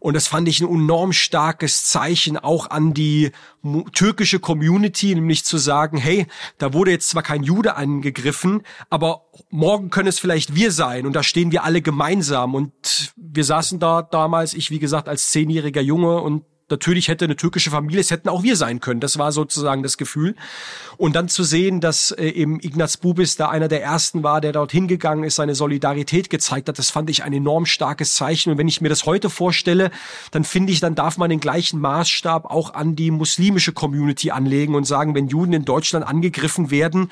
[0.00, 3.30] Und das fand ich ein enorm starkes Zeichen auch an die
[3.92, 6.26] türkische Community, nämlich zu sagen, hey,
[6.58, 11.14] da wurde jetzt zwar kein Jude angegriffen, aber morgen können es vielleicht wir sein und
[11.14, 12.54] da stehen wir alle gemeinsam.
[12.54, 17.36] Und wir saßen da damals, ich wie gesagt als zehnjähriger Junge und natürlich hätte eine
[17.36, 18.98] türkische Familie, es hätten auch wir sein können.
[18.98, 20.34] Das war sozusagen das Gefühl.
[20.96, 24.52] Und dann zu sehen, dass äh, eben Ignaz Bubis da einer der ersten war, der
[24.52, 28.50] dort hingegangen ist, seine Solidarität gezeigt hat, das fand ich ein enorm starkes Zeichen.
[28.50, 29.92] Und wenn ich mir das heute vorstelle,
[30.32, 34.74] dann finde ich, dann darf man den gleichen Maßstab auch an die muslimische Community anlegen
[34.74, 37.10] und sagen, wenn Juden in Deutschland angegriffen werden,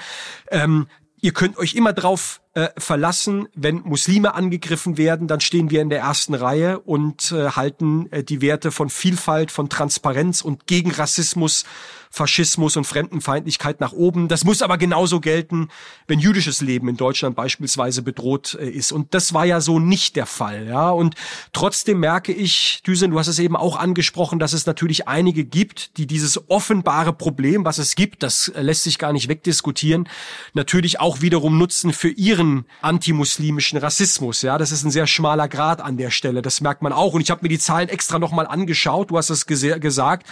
[0.50, 0.88] ähm,
[1.20, 5.90] ihr könnt euch immer drauf äh, verlassen, wenn Muslime angegriffen werden, dann stehen wir in
[5.90, 10.90] der ersten Reihe und äh, halten äh, die Werte von Vielfalt, von Transparenz und gegen
[10.90, 11.64] Rassismus
[12.12, 14.26] Faschismus und Fremdenfeindlichkeit nach oben.
[14.26, 15.68] Das muss aber genauso gelten,
[16.08, 18.90] wenn jüdisches Leben in Deutschland beispielsweise bedroht äh, ist.
[18.90, 20.66] Und das war ja so nicht der Fall.
[20.66, 21.14] Ja, und
[21.52, 25.96] trotzdem merke ich, Düsen, du hast es eben auch angesprochen, dass es natürlich einige gibt,
[25.98, 30.08] die dieses offenbare Problem, was es gibt, das äh, lässt sich gar nicht wegdiskutieren,
[30.52, 32.49] natürlich auch wiederum nutzen für ihren
[32.82, 34.42] antimuslimischen Rassismus.
[34.42, 36.42] Ja, das ist ein sehr schmaler Grad an der Stelle.
[36.42, 37.14] Das merkt man auch.
[37.14, 39.10] Und ich habe mir die Zahlen extra nochmal angeschaut.
[39.10, 40.26] Du hast es gesagt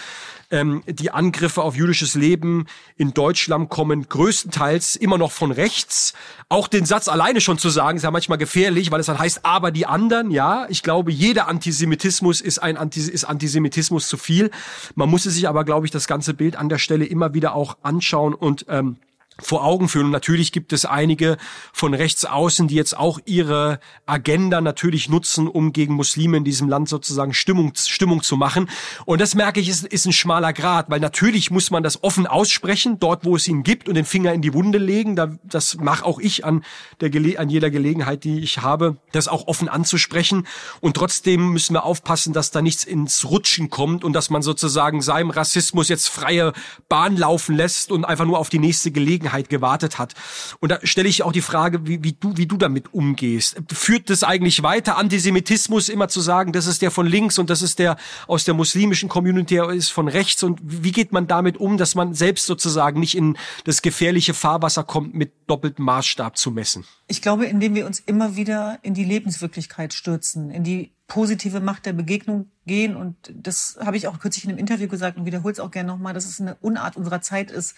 [0.51, 6.15] ähm, die Angriffe auf jüdisches Leben in Deutschland kommen größtenteils immer noch von rechts.
[6.49, 9.45] Auch den Satz alleine schon zu sagen, ist ja manchmal gefährlich, weil es dann heißt,
[9.45, 14.51] aber die anderen, ja, ich glaube, jeder Antisemitismus ist ein Antis ist Antisemitismus zu viel.
[14.95, 17.77] Man muss sich aber, glaube ich, das ganze Bild an der Stelle immer wieder auch
[17.83, 18.97] anschauen und ähm,
[19.41, 20.07] vor Augen führen.
[20.07, 21.37] Und natürlich gibt es einige
[21.73, 26.69] von rechts außen, die jetzt auch ihre Agenda natürlich nutzen, um gegen Muslime in diesem
[26.69, 28.69] Land sozusagen Stimmung, Stimmung zu machen.
[29.05, 32.27] Und das merke ich, ist, ist ein schmaler Grad, weil natürlich muss man das offen
[32.27, 35.15] aussprechen, dort wo es ihn gibt und den Finger in die Wunde legen.
[35.15, 36.65] Da, das mache auch ich an,
[37.01, 40.47] der, an jeder Gelegenheit, die ich habe, das auch offen anzusprechen.
[40.81, 45.01] Und trotzdem müssen wir aufpassen, dass da nichts ins Rutschen kommt und dass man sozusagen
[45.01, 46.53] seinem Rassismus jetzt freie
[46.89, 50.15] Bahn laufen lässt und einfach nur auf die nächste Gelegenheit Gelegenheit gewartet hat.
[50.61, 53.57] Und da stelle ich auch die Frage, wie, wie, du, wie du damit umgehst.
[53.73, 57.63] Führt das eigentlich weiter, Antisemitismus immer zu sagen, das ist der von links und das
[57.63, 60.43] ist der aus der muslimischen Community, der ist von rechts?
[60.43, 64.85] Und wie geht man damit um, dass man selbst sozusagen nicht in das gefährliche Fahrwasser
[64.85, 66.85] kommt, mit doppeltem Maßstab zu messen?
[67.07, 71.87] Ich glaube, indem wir uns immer wieder in die Lebenswirklichkeit stürzen, in die positive Macht
[71.87, 72.95] der Begegnung gehen.
[72.95, 75.89] Und das habe ich auch kürzlich in einem Interview gesagt und wiederhole es auch gerne
[75.89, 77.75] nochmal, dass es eine Unart unserer Zeit ist,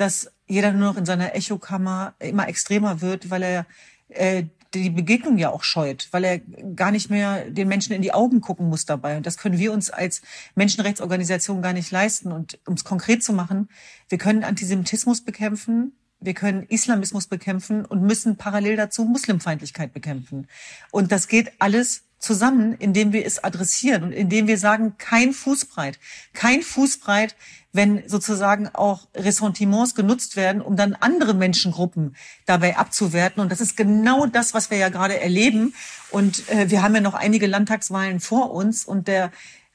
[0.00, 3.66] dass jeder nur noch in seiner Echokammer immer extremer wird, weil er
[4.08, 8.12] äh, die Begegnung ja auch scheut, weil er gar nicht mehr den Menschen in die
[8.12, 9.16] Augen gucken muss dabei.
[9.16, 10.20] Und das können wir uns als
[10.56, 12.32] Menschenrechtsorganisation gar nicht leisten.
[12.32, 13.68] Und um es konkret zu machen,
[14.08, 20.48] wir können Antisemitismus bekämpfen, wir können Islamismus bekämpfen und müssen parallel dazu Muslimfeindlichkeit bekämpfen.
[20.90, 25.98] Und das geht alles zusammen, indem wir es adressieren und indem wir sagen, kein Fußbreit,
[26.32, 27.36] kein Fußbreit,
[27.78, 33.40] wenn sozusagen auch Ressentiments genutzt werden, um dann andere Menschengruppen dabei abzuwerten.
[33.40, 35.74] Und das ist genau das, was wir ja gerade erleben.
[36.10, 39.30] Und äh, wir haben ja noch einige Landtagswahlen vor uns und der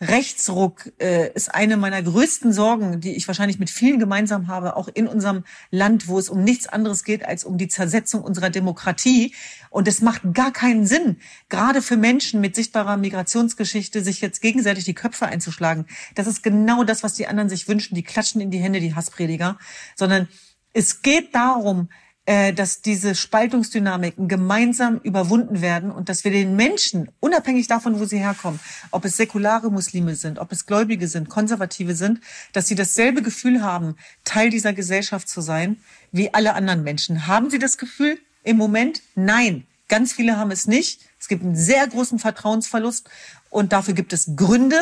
[0.07, 4.87] Rechtsruck äh, ist eine meiner größten Sorgen, die ich wahrscheinlich mit vielen gemeinsam habe, auch
[4.87, 9.33] in unserem Land, wo es um nichts anderes geht als um die Zersetzung unserer Demokratie.
[9.69, 11.17] Und es macht gar keinen Sinn,
[11.49, 15.85] gerade für Menschen mit sichtbarer Migrationsgeschichte, sich jetzt gegenseitig die Köpfe einzuschlagen.
[16.15, 17.95] Das ist genau das, was die anderen sich wünschen.
[17.95, 19.57] Die klatschen in die Hände, die Hassprediger.
[19.95, 20.27] Sondern
[20.73, 21.89] es geht darum,
[22.25, 28.17] dass diese Spaltungsdynamiken gemeinsam überwunden werden und dass wir den Menschen, unabhängig davon, wo sie
[28.19, 32.21] herkommen, ob es säkulare Muslime sind, ob es Gläubige sind, Konservative sind,
[32.53, 35.77] dass sie dasselbe Gefühl haben, Teil dieser Gesellschaft zu sein,
[36.13, 37.27] wie alle anderen Menschen.
[37.27, 39.01] Haben sie das Gefühl im Moment?
[39.15, 39.65] Nein.
[39.89, 41.01] Ganz viele haben es nicht.
[41.19, 43.09] Es gibt einen sehr großen Vertrauensverlust
[43.49, 44.79] und dafür gibt es Gründe.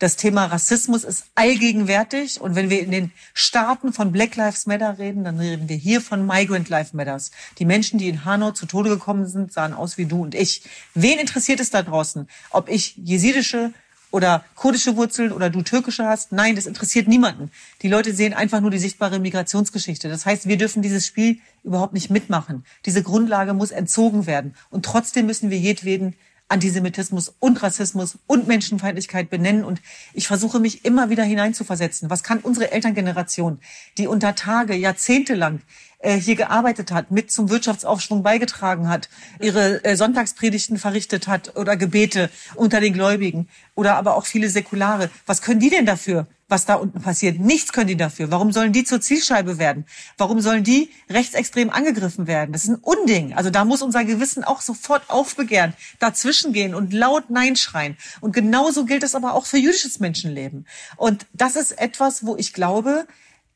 [0.00, 2.40] Das Thema Rassismus ist allgegenwärtig.
[2.40, 6.00] Und wenn wir in den Staaten von Black Lives Matter reden, dann reden wir hier
[6.00, 7.30] von Migrant Life Matters.
[7.58, 10.62] Die Menschen, die in Hanau zu Tode gekommen sind, sahen aus wie du und ich.
[10.94, 13.74] Wen interessiert es da draußen, ob ich jesidische
[14.10, 16.32] oder kurdische Wurzeln oder du türkische hast.
[16.32, 17.50] Nein, das interessiert niemanden.
[17.82, 20.08] Die Leute sehen einfach nur die sichtbare Migrationsgeschichte.
[20.08, 22.64] Das heißt, wir dürfen dieses Spiel überhaupt nicht mitmachen.
[22.86, 24.54] Diese Grundlage muss entzogen werden.
[24.70, 26.16] Und trotzdem müssen wir jedweden
[26.50, 29.64] Antisemitismus und Rassismus und Menschenfeindlichkeit benennen.
[29.64, 29.80] Und
[30.12, 32.10] ich versuche mich immer wieder hineinzuversetzen.
[32.10, 33.60] Was kann unsere Elterngeneration,
[33.98, 35.60] die unter Tage, Jahrzehnte lang
[36.00, 39.08] äh, hier gearbeitet hat, mit zum Wirtschaftsaufschwung beigetragen hat,
[39.38, 45.10] ihre äh, Sonntagspredigten verrichtet hat oder Gebete unter den Gläubigen oder aber auch viele Säkulare.
[45.26, 47.38] Was können die denn dafür, was da unten passiert.
[47.38, 48.30] Nichts können die dafür.
[48.30, 49.86] Warum sollen die zur Zielscheibe werden?
[50.18, 52.52] Warum sollen die rechtsextrem angegriffen werden?
[52.52, 53.34] Das ist ein Unding.
[53.34, 57.96] Also da muss unser Gewissen auch sofort aufbegehren, dazwischen gehen und laut Nein schreien.
[58.20, 60.66] Und genauso gilt es aber auch für jüdisches Menschenleben.
[60.96, 63.06] Und das ist etwas, wo ich glaube,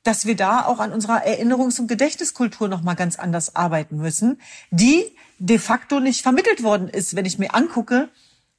[0.05, 4.41] dass wir da auch an unserer Erinnerungs- und Gedächtniskultur noch mal ganz anders arbeiten müssen,
[4.71, 5.05] die
[5.39, 8.09] de facto nicht vermittelt worden ist, wenn ich mir angucke,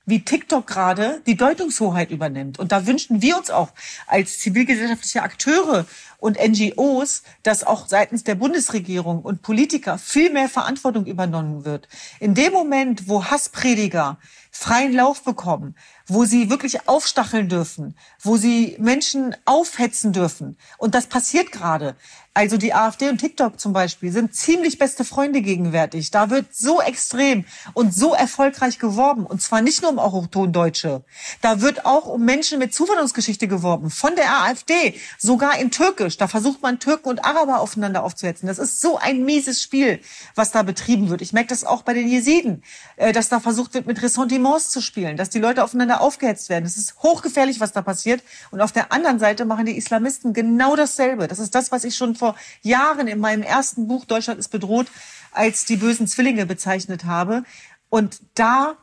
[0.06, 2.60] wie TikTok gerade die Deutungshoheit übernimmt.
[2.60, 3.70] Und da wünschen wir uns auch
[4.08, 5.86] als zivilgesellschaftliche Akteure
[6.26, 11.88] und NGOs, dass auch seitens der Bundesregierung und Politiker viel mehr Verantwortung übernommen wird.
[12.20, 14.18] In dem Moment, wo Hassprediger
[14.50, 15.76] freien Lauf bekommen,
[16.08, 20.58] wo sie wirklich aufstacheln dürfen, wo sie Menschen aufhetzen dürfen.
[20.78, 21.96] Und das passiert gerade.
[22.34, 26.12] Also die AfD und TikTok zum Beispiel sind ziemlich beste Freunde gegenwärtig.
[26.12, 29.26] Da wird so extrem und so erfolgreich geworben.
[29.26, 31.04] Und zwar nicht nur um Autochtondeutsche.
[31.42, 33.90] Da wird auch um Menschen mit Zuwanderungsgeschichte geworben.
[33.90, 35.00] Von der AfD.
[35.18, 36.15] Sogar in Türkisch.
[36.18, 38.48] Da versucht man Türken und Araber aufeinander aufzuhetzen.
[38.48, 40.02] Das ist so ein mieses Spiel,
[40.36, 41.22] was da betrieben wird.
[41.22, 42.64] Ich merke das auch bei den Jesiden,
[42.98, 45.16] äh, dass da versucht wird, mit Ressentiments zu spielen.
[45.16, 46.66] Dass die Leute aufeinander aufgehetzt werden.
[46.66, 48.22] Das ist hochgefährlich, was da passiert.
[48.52, 51.30] Und auf der anderen Seite machen die Islamisten genau dasselbe.
[51.30, 54.50] Das ist das, was ich schon vor vor Jahren in meinem ersten Buch Deutschland ist
[54.50, 54.88] bedroht
[55.32, 57.44] als die bösen Zwillinge bezeichnet habe.
[57.90, 58.78] Und da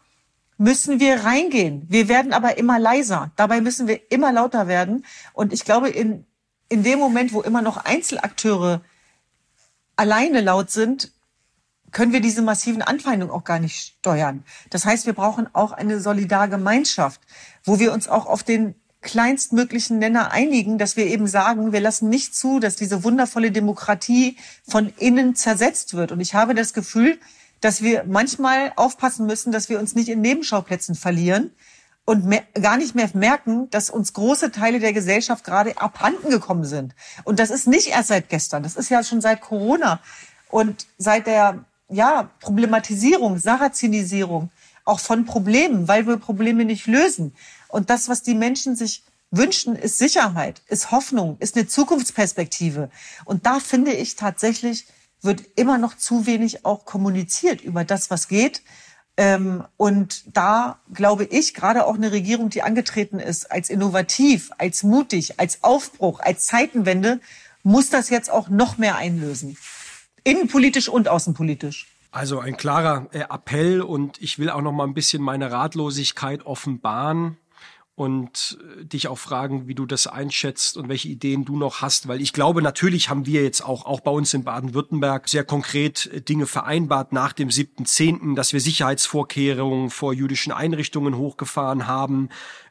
[0.59, 1.87] müssen wir reingehen.
[1.89, 3.33] Wir werden aber immer leiser.
[3.37, 5.05] Dabei müssen wir immer lauter werden.
[5.33, 6.25] Und ich glaube, in,
[6.73, 8.81] in dem Moment, wo immer noch Einzelakteure
[9.95, 11.13] alleine laut sind,
[11.91, 14.43] können wir diese massiven Anfeindungen auch gar nicht steuern.
[14.71, 17.21] Das heißt, wir brauchen auch eine Solidargemeinschaft,
[17.63, 22.09] wo wir uns auch auf den kleinstmöglichen Nenner einigen, dass wir eben sagen, wir lassen
[22.09, 26.11] nicht zu, dass diese wundervolle Demokratie von innen zersetzt wird.
[26.11, 27.19] Und ich habe das Gefühl,
[27.61, 31.51] dass wir manchmal aufpassen müssen, dass wir uns nicht in Nebenschauplätzen verlieren
[32.05, 36.65] und mehr, gar nicht mehr merken, dass uns große Teile der Gesellschaft gerade abhanden gekommen
[36.65, 36.95] sind.
[37.25, 40.01] Und das ist nicht erst seit gestern, das ist ja schon seit Corona
[40.51, 44.51] und seit der ja, Problematisierung, Sarazinisierung
[44.85, 47.35] auch von Problemen, weil wir Probleme nicht lösen.
[47.69, 52.91] Und das, was die Menschen sich wünschen, ist Sicherheit, ist Hoffnung, ist eine Zukunftsperspektive.
[53.25, 54.87] Und da finde ich tatsächlich,
[55.21, 58.63] wird immer noch zu wenig auch kommuniziert über das, was geht.
[59.17, 64.83] Ähm, und da glaube ich, gerade auch eine Regierung, die angetreten ist, als innovativ, als
[64.83, 67.21] mutig, als Aufbruch, als Zeitenwende,
[67.63, 69.57] muss das jetzt auch noch mehr einlösen.
[70.25, 71.87] Innenpolitisch und außenpolitisch.
[72.11, 76.45] Also ein klarer äh, Appell und ich will auch noch mal ein bisschen meine Ratlosigkeit
[76.45, 77.39] offenbaren
[78.03, 82.09] und äh, dich auch fragen, wie du das einschätzt und welche Ideen du noch hast,
[82.09, 86.07] weil ich glaube, natürlich haben wir jetzt auch, auch bei uns in Baden-Württemberg sehr konkret
[86.07, 92.29] äh, Dinge vereinbart nach dem 7.10., dass wir Sicherheitsvorkehrungen vor jüdischen Einrichtungen hochgefahren haben,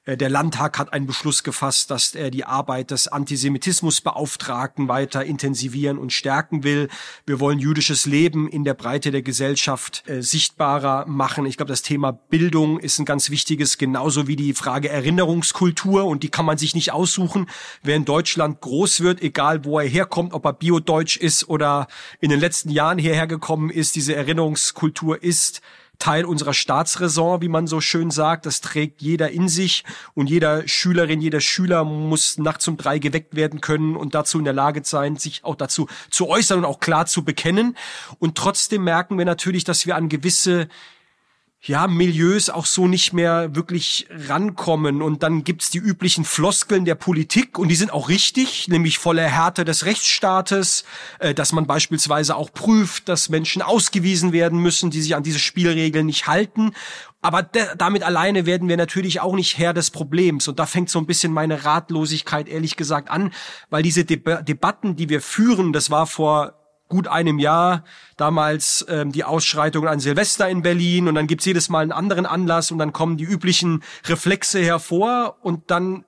[0.08, 6.12] der Landtag hat einen Beschluss gefasst, dass er die Arbeit des Antisemitismusbeauftragten weiter intensivieren und
[6.12, 6.90] stärken will.
[7.28, 11.46] Wir wollen jüdisches Leben in der Breite der Gesellschaft äh, sichtbarer machen.
[11.46, 16.06] Ich glaube, das Thema Bildung ist ein ganz wichtiges, genauso wie die Frage Erinnerungskultur.
[16.06, 17.48] Und die kann man sich nicht aussuchen.
[17.84, 21.88] Wer in Deutschland groß wird, egal wo er herkommt, ob er biodeutsch ist oder
[22.20, 25.62] in den letzten Jahren hierher gekommen ist, diese Erinnerungskultur ist
[26.02, 28.46] Teil unserer Staatsräson, wie man so schön sagt.
[28.46, 29.86] Das trägt jeder in sich
[30.16, 34.44] und jeder Schülerin, jeder Schüler muss nachts um drei geweckt werden können und dazu in
[34.44, 37.78] der Lage sein, sich auch dazu zu äußern und auch klar zu bekennen.
[38.18, 40.68] Und trotzdem merken wir natürlich, dass wir an gewisse
[41.64, 45.04] ja, Milieus auch so nicht mehr wirklich rankommen.
[45.04, 49.28] Und dann gibt's die üblichen Floskeln der Politik und die sind auch richtig, nämlich voller
[49.28, 50.86] Härte des Rechtsstaates,
[51.20, 55.38] äh, dass man beispielsweise auch prüft, dass Menschen ausgewiesen werden müssen, die sich an diese
[55.38, 56.72] Spielregeln nicht halten.
[57.22, 60.48] Aber damit alleine werden wir natürlich auch nicht Herr des Problems.
[60.48, 63.32] Und da fängt so ein bisschen meine Ratlosigkeit ehrlich gesagt an,
[63.70, 66.61] weil diese Deb Debatten, die wir führen, das war vor
[66.92, 67.84] gut einem Jahr
[68.18, 72.28] damals ähm, die Ausschreitung an Silvester in Berlin und dann gibt's jedes Mal einen anderen
[72.28, 76.06] Anlass und dann kommen die üblichen Reflexe hervor und dann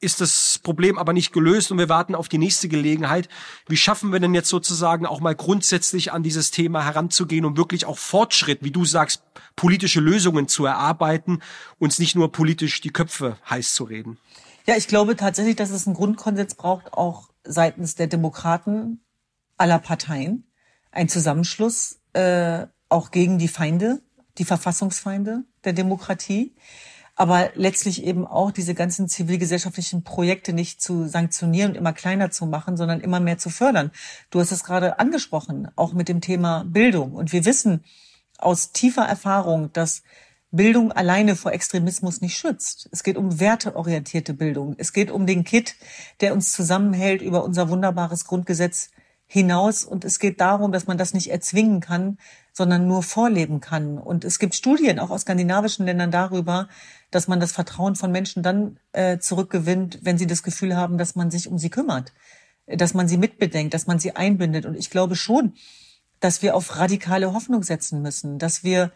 [0.00, 3.28] ist das Problem aber nicht gelöst und wir warten auf die nächste Gelegenheit.
[3.68, 7.86] Wie schaffen wir denn jetzt sozusagen auch mal grundsätzlich an dieses Thema heranzugehen und wirklich
[7.86, 9.22] auch Fortschritt, wie du sagst,
[9.56, 11.40] politische Lösungen zu erarbeiten,
[11.78, 14.18] uns nicht nur politisch die Köpfe heiß zu reden?
[14.66, 19.00] Ja, ich glaube tatsächlich, dass es einen Grundkonsens braucht, auch seitens der Demokraten,
[19.56, 20.50] aller Parteien,
[20.90, 24.02] ein Zusammenschluss äh, auch gegen die Feinde,
[24.38, 26.54] die Verfassungsfeinde der Demokratie,
[27.16, 32.46] aber letztlich eben auch diese ganzen zivilgesellschaftlichen Projekte nicht zu sanktionieren und immer kleiner zu
[32.46, 33.92] machen, sondern immer mehr zu fördern.
[34.30, 37.12] Du hast es gerade angesprochen, auch mit dem Thema Bildung.
[37.12, 37.84] Und wir wissen
[38.38, 40.02] aus tiefer Erfahrung, dass
[40.50, 42.88] Bildung alleine vor Extremismus nicht schützt.
[42.92, 44.74] Es geht um werteorientierte Bildung.
[44.78, 45.76] Es geht um den Kit,
[46.20, 48.90] der uns zusammenhält über unser wunderbares Grundgesetz
[49.34, 49.84] hinaus.
[49.84, 52.18] Und es geht darum, dass man das nicht erzwingen kann,
[52.52, 53.98] sondern nur vorleben kann.
[53.98, 56.68] Und es gibt Studien auch aus skandinavischen Ländern darüber,
[57.10, 61.16] dass man das Vertrauen von Menschen dann äh, zurückgewinnt, wenn sie das Gefühl haben, dass
[61.16, 62.12] man sich um sie kümmert,
[62.66, 64.66] dass man sie mitbedenkt, dass man sie einbindet.
[64.66, 65.54] Und ich glaube schon,
[66.20, 68.92] dass wir auf radikale Hoffnung setzen müssen, dass wir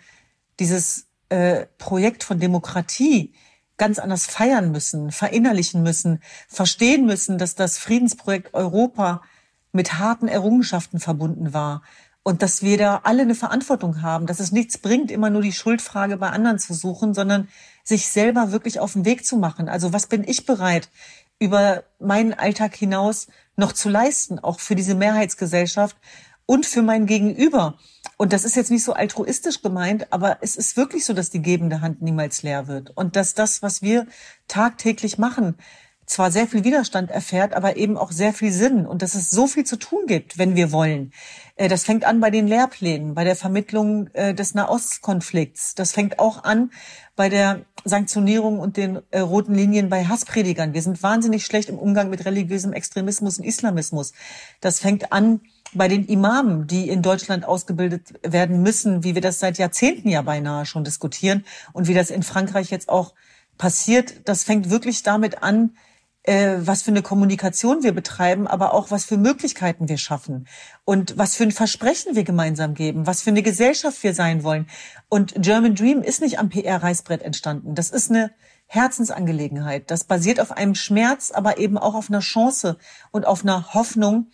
[0.61, 3.35] dieses äh, Projekt von Demokratie
[3.77, 9.22] ganz anders feiern müssen, verinnerlichen müssen, verstehen müssen, dass das Friedensprojekt Europa
[9.73, 11.83] mit harten Errungenschaften verbunden war
[12.23, 15.53] und dass wir da alle eine Verantwortung haben, dass es nichts bringt, immer nur die
[15.53, 17.49] Schuldfrage bei anderen zu suchen, sondern
[17.85, 19.69] sich selber wirklich auf den Weg zu machen.
[19.69, 20.91] Also was bin ich bereit,
[21.39, 25.97] über meinen Alltag hinaus noch zu leisten, auch für diese Mehrheitsgesellschaft
[26.45, 27.79] und für mein Gegenüber.
[28.17, 31.43] Und das ist jetzt nicht so altruistisch gemeint, aber es ist wirklich so, dass die
[31.43, 34.07] gebende Hand niemals leer wird und dass das, was wir
[34.49, 35.57] tagtäglich machen,
[36.09, 39.47] zwar sehr viel Widerstand erfährt, aber eben auch sehr viel Sinn und dass es so
[39.47, 41.12] viel zu tun gibt, wenn wir wollen.
[41.57, 45.75] Äh, das fängt an bei den Lehrplänen, bei der Vermittlung äh, des Nahostkonflikts.
[45.75, 46.71] Das fängt auch an
[47.14, 50.73] bei der Sanktionierung und den äh, roten Linien bei Hasspredigern.
[50.73, 54.12] Wir sind wahnsinnig schlecht im Umgang mit religiösem Extremismus und Islamismus.
[54.61, 55.40] Das fängt an
[55.75, 60.23] bei den Imamen, die in Deutschland ausgebildet werden müssen, wie wir das seit Jahrzehnten ja
[60.23, 61.44] beinahe schon diskutieren
[61.75, 63.12] und wie das in Frankreich jetzt auch
[63.59, 64.27] passiert.
[64.27, 65.77] Das fängt wirklich damit an,
[66.29, 70.47] was für eine Kommunikation wir betreiben, aber auch was für Möglichkeiten wir schaffen
[70.85, 74.67] und was für ein Versprechen wir gemeinsam geben, was für eine Gesellschaft wir sein wollen.
[75.09, 77.75] Und German Dream ist nicht am PR-Reißbrett entstanden.
[77.75, 78.31] Das ist eine
[78.67, 79.91] Herzensangelegenheit.
[79.91, 82.77] Das basiert auf einem Schmerz, aber eben auch auf einer Chance
[83.11, 84.27] und auf einer Hoffnung,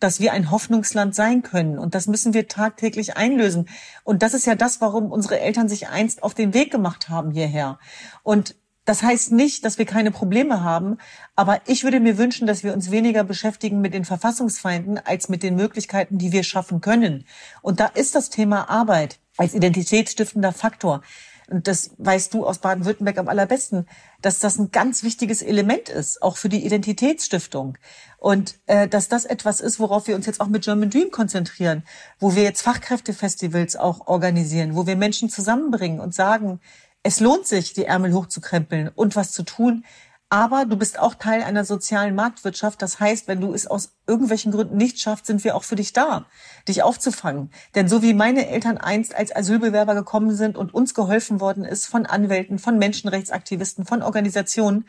[0.00, 1.78] dass wir ein Hoffnungsland sein können.
[1.78, 3.68] Und das müssen wir tagtäglich einlösen.
[4.02, 7.30] Und das ist ja das, warum unsere Eltern sich einst auf den Weg gemacht haben
[7.30, 7.78] hierher.
[8.22, 10.98] Und das heißt nicht, dass wir keine Probleme haben,
[11.34, 15.42] aber ich würde mir wünschen, dass wir uns weniger beschäftigen mit den Verfassungsfeinden als mit
[15.42, 17.24] den Möglichkeiten, die wir schaffen können.
[17.62, 21.02] Und da ist das Thema Arbeit als identitätsstiftender Faktor.
[21.50, 23.86] Und das weißt du aus Baden-Württemberg am allerbesten,
[24.22, 27.76] dass das ein ganz wichtiges Element ist, auch für die Identitätsstiftung.
[28.18, 31.84] Und äh, dass das etwas ist, worauf wir uns jetzt auch mit German Dream konzentrieren,
[32.18, 36.60] wo wir jetzt Fachkräftefestivals auch organisieren, wo wir Menschen zusammenbringen und sagen,
[37.04, 39.84] es lohnt sich, die Ärmel hochzukrempeln und was zu tun.
[40.30, 42.80] Aber du bist auch Teil einer sozialen Marktwirtschaft.
[42.82, 45.92] Das heißt, wenn du es aus irgendwelchen Gründen nicht schaffst, sind wir auch für dich
[45.92, 46.24] da,
[46.66, 47.52] dich aufzufangen.
[47.74, 51.86] Denn so wie meine Eltern einst als Asylbewerber gekommen sind und uns geholfen worden ist
[51.86, 54.88] von Anwälten, von Menschenrechtsaktivisten, von Organisationen,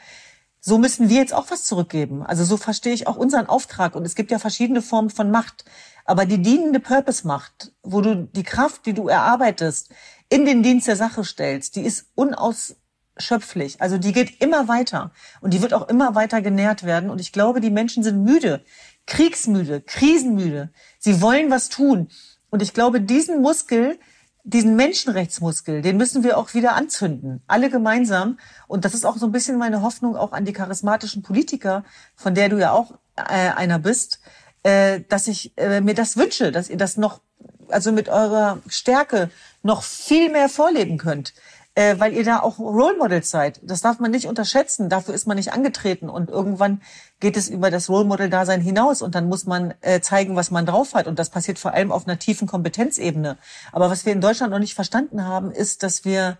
[0.68, 2.24] so müssen wir jetzt auch was zurückgeben.
[2.24, 3.93] Also so verstehe ich auch unseren Auftrag.
[3.93, 5.63] Und es gibt ja verschiedene Formen von Macht.
[6.05, 9.91] Aber die dienende Purpose-Macht, wo du die Kraft, die du erarbeitest,
[10.30, 12.76] in den Dienst der Sache stellst, die ist unaus
[13.17, 13.82] schöpflich.
[13.82, 15.11] Also die geht immer weiter
[15.41, 17.09] und die wird auch immer weiter genährt werden.
[17.09, 18.63] Und ich glaube, die Menschen sind müde,
[19.07, 20.71] kriegsmüde, krisenmüde.
[20.99, 22.09] Sie wollen was tun.
[22.49, 23.99] Und ich glaube, diesen Muskel,
[24.43, 27.41] diesen Menschenrechtsmuskel, den müssen wir auch wieder anzünden.
[27.47, 28.38] Alle gemeinsam.
[28.67, 31.84] Und das ist auch so ein bisschen meine Hoffnung auch an die charismatischen Politiker,
[32.15, 34.19] von der du ja auch äh, einer bist,
[34.63, 37.21] äh, dass ich äh, mir das wünsche, dass ihr das noch,
[37.70, 39.30] also mit eurer Stärke
[39.63, 41.34] noch viel mehr vorleben könnt
[41.76, 43.59] äh, weil ihr da auch Role Models seid.
[43.61, 44.89] Das darf man nicht unterschätzen.
[44.89, 46.09] Dafür ist man nicht angetreten.
[46.09, 46.82] Und irgendwann
[47.20, 50.51] geht es über das Role Model Dasein hinaus und dann muss man äh, zeigen, was
[50.51, 51.05] man drauf hat.
[51.07, 53.38] Und das passiert vor allem auf einer tiefen Kompetenzebene.
[53.72, 56.38] Aber was wir in Deutschland noch nicht verstanden haben, ist, dass wir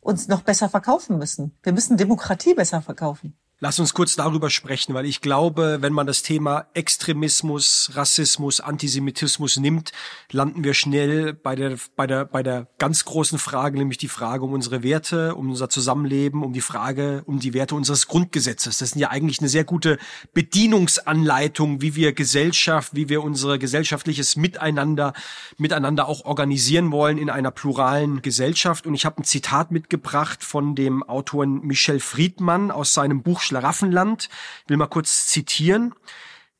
[0.00, 1.54] uns noch besser verkaufen müssen.
[1.62, 3.36] Wir müssen Demokratie besser verkaufen.
[3.60, 9.56] Lass uns kurz darüber sprechen, weil ich glaube, wenn man das Thema Extremismus, Rassismus, Antisemitismus
[9.56, 9.90] nimmt,
[10.30, 14.44] landen wir schnell bei der, bei der, bei der ganz großen Frage, nämlich die Frage
[14.44, 18.78] um unsere Werte, um unser Zusammenleben, um die Frage, um die Werte unseres Grundgesetzes.
[18.78, 19.98] Das sind ja eigentlich eine sehr gute
[20.34, 25.14] Bedienungsanleitung, wie wir Gesellschaft, wie wir unser gesellschaftliches Miteinander,
[25.56, 28.86] miteinander auch organisieren wollen in einer pluralen Gesellschaft.
[28.86, 34.28] Und ich habe ein Zitat mitgebracht von dem Autoren Michel Friedmann aus seinem Buch Schlaraffenland.
[34.64, 35.94] Ich will mal kurz zitieren.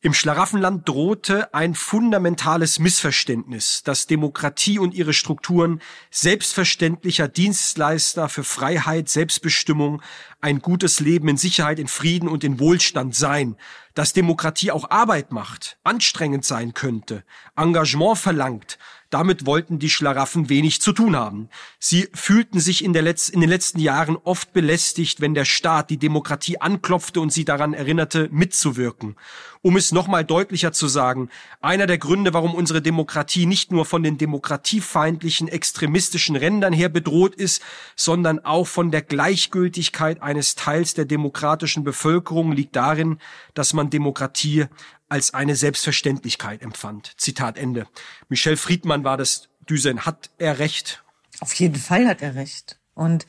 [0.01, 5.83] Im Schlaraffenland drohte ein fundamentales Missverständnis, dass Demokratie und ihre Strukturen
[6.13, 10.01] selbstverständlicher Dienstleister für Freiheit, Selbstbestimmung,
[10.41, 13.57] ein gutes Leben in Sicherheit, in Frieden und in Wohlstand seien,
[13.95, 17.25] dass Demokratie auch Arbeit macht, anstrengend sein könnte,
[17.57, 18.79] Engagement verlangt,
[19.11, 21.49] damit wollten die Schlaraffen wenig zu tun haben.
[21.79, 25.97] Sie fühlten sich in, Letz-, in den letzten Jahren oft belästigt, wenn der Staat die
[25.97, 29.17] Demokratie anklopfte und sie daran erinnerte, mitzuwirken.
[29.61, 31.31] Um es nochmal deutlicher zu sagen,
[31.61, 37.35] einer der Gründe, warum unsere Demokratie nicht nur von den demokratiefeindlichen extremistischen Rändern her bedroht
[37.35, 37.63] ist,
[37.97, 43.19] sondern auch von der Gleichgültigkeit eines Teils der demokratischen Bevölkerung liegt darin,
[43.55, 44.67] dass man Demokratie
[45.09, 47.13] als eine Selbstverständlichkeit empfand.
[47.17, 47.87] Zitat Ende.
[48.29, 50.05] Michel Friedmann war das Düsen.
[50.05, 51.03] Hat er recht?
[51.41, 52.79] Auf jeden Fall hat er recht.
[52.95, 53.27] Und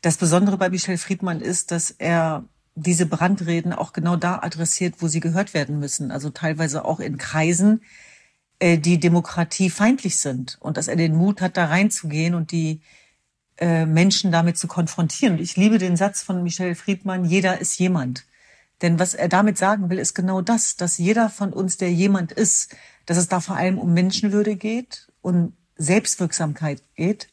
[0.00, 2.44] das Besondere bei Michel Friedmann ist, dass er
[2.74, 6.10] diese Brandreden auch genau da adressiert, wo sie gehört werden müssen.
[6.10, 7.82] Also teilweise auch in Kreisen,
[8.60, 10.58] äh, die demokratiefeindlich sind.
[10.60, 12.80] Und dass er den Mut hat, da reinzugehen und die
[13.56, 15.38] äh, Menschen damit zu konfrontieren.
[15.38, 18.24] ich liebe den Satz von Michel Friedmann, jeder ist jemand.
[18.82, 22.32] Denn was er damit sagen will, ist genau das, dass jeder von uns, der jemand
[22.32, 22.76] ist,
[23.06, 27.28] dass es da vor allem um Menschenwürde geht und Selbstwirksamkeit geht,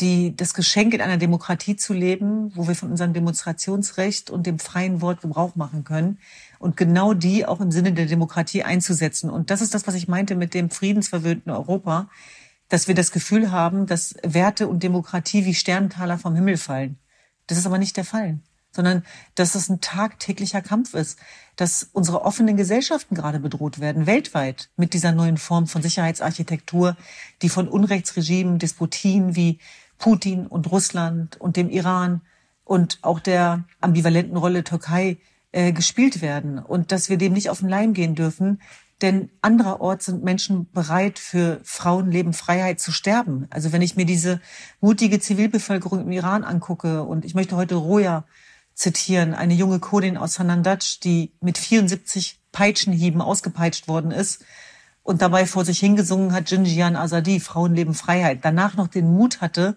[0.00, 4.58] die, das Geschenk in einer Demokratie zu leben, wo wir von unserem Demonstrationsrecht und dem
[4.58, 6.18] freien Wort Gebrauch machen können
[6.58, 9.30] und genau die auch im Sinne der Demokratie einzusetzen.
[9.30, 12.08] Und das ist das, was ich meinte mit dem friedensverwöhnten Europa,
[12.68, 16.98] dass wir das Gefühl haben, dass Werte und Demokratie wie Sternentaler vom Himmel fallen.
[17.46, 18.38] Das ist aber nicht der Fall
[18.72, 19.04] sondern
[19.34, 21.18] dass es ein tagtäglicher Kampf ist,
[21.56, 26.96] dass unsere offenen Gesellschaften gerade bedroht werden, weltweit, mit dieser neuen Form von Sicherheitsarchitektur,
[27.42, 29.58] die von Unrechtsregimen, Despotien wie
[29.98, 32.22] Putin und Russland und dem Iran
[32.64, 35.18] und auch der ambivalenten Rolle Türkei
[35.52, 38.60] äh, gespielt werden und dass wir dem nicht auf den Leim gehen dürfen,
[39.02, 43.48] denn andererorts sind Menschen bereit, für Frauenleben, Freiheit zu sterben.
[43.50, 44.40] Also wenn ich mir diese
[44.80, 48.24] mutige Zivilbevölkerung im Iran angucke und ich möchte heute Roja
[48.74, 54.44] zitieren, eine junge Kurdin aus Sanandaj, die mit 74 Peitschenhieben ausgepeitscht worden ist
[55.02, 58.40] und dabei vor sich hingesungen hat, Jinjian Azadi, Frauenleben Freiheit.
[58.42, 59.76] Danach noch den Mut hatte,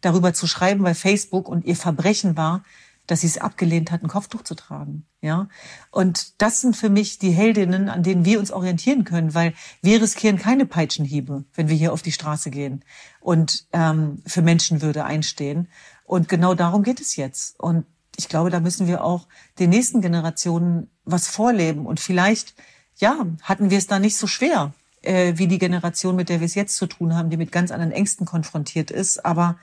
[0.00, 2.64] darüber zu schreiben bei Facebook und ihr Verbrechen war,
[3.06, 5.06] dass sie es abgelehnt hat, ein Kopftuch zu tragen.
[5.20, 5.48] Ja,
[5.90, 10.00] und das sind für mich die Heldinnen, an denen wir uns orientieren können, weil wir
[10.00, 12.84] riskieren keine Peitschenhiebe, wenn wir hier auf die Straße gehen
[13.20, 15.68] und ähm, für Menschenwürde einstehen.
[16.04, 17.58] Und genau darum geht es jetzt.
[17.58, 17.86] Und
[18.16, 19.26] ich glaube, da müssen wir auch
[19.58, 21.86] den nächsten Generationen was vorleben.
[21.86, 22.54] Und vielleicht,
[22.96, 26.46] ja, hatten wir es da nicht so schwer, äh, wie die Generation, mit der wir
[26.46, 29.24] es jetzt zu tun haben, die mit ganz anderen Ängsten konfrontiert ist.
[29.24, 29.58] Aber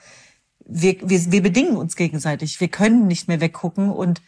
[0.66, 2.60] wir, wir, wir bedingen uns gegenseitig.
[2.60, 3.92] Wir können nicht mehr weggucken.
[3.92, 4.22] Und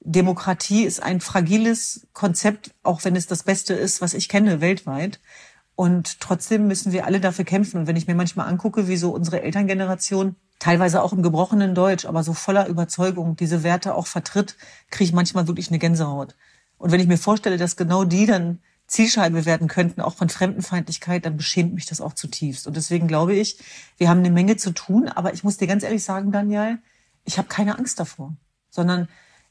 [0.00, 5.20] Demokratie ist ein fragiles Konzept, auch wenn es das Beste ist, was ich kenne weltweit.
[5.74, 7.80] Und trotzdem müssen wir alle dafür kämpfen.
[7.80, 12.04] Und wenn ich mir manchmal angucke, wie so unsere Elterngeneration teilweise auch im gebrochenen Deutsch,
[12.04, 14.56] aber so voller Überzeugung diese Werte auch vertritt,
[14.92, 16.36] kriege ich manchmal wirklich eine Gänsehaut.
[16.78, 21.26] Und wenn ich mir vorstelle, dass genau die dann Zielscheibe werden könnten, auch von Fremdenfeindlichkeit,
[21.26, 22.68] dann beschämt mich das auch zutiefst.
[22.68, 23.58] Und deswegen glaube ich,
[23.96, 26.78] wir haben eine Menge zu tun, aber ich muss dir ganz ehrlich sagen, Daniel,
[27.24, 28.36] ich habe keine Angst davor,
[28.70, 29.08] sondern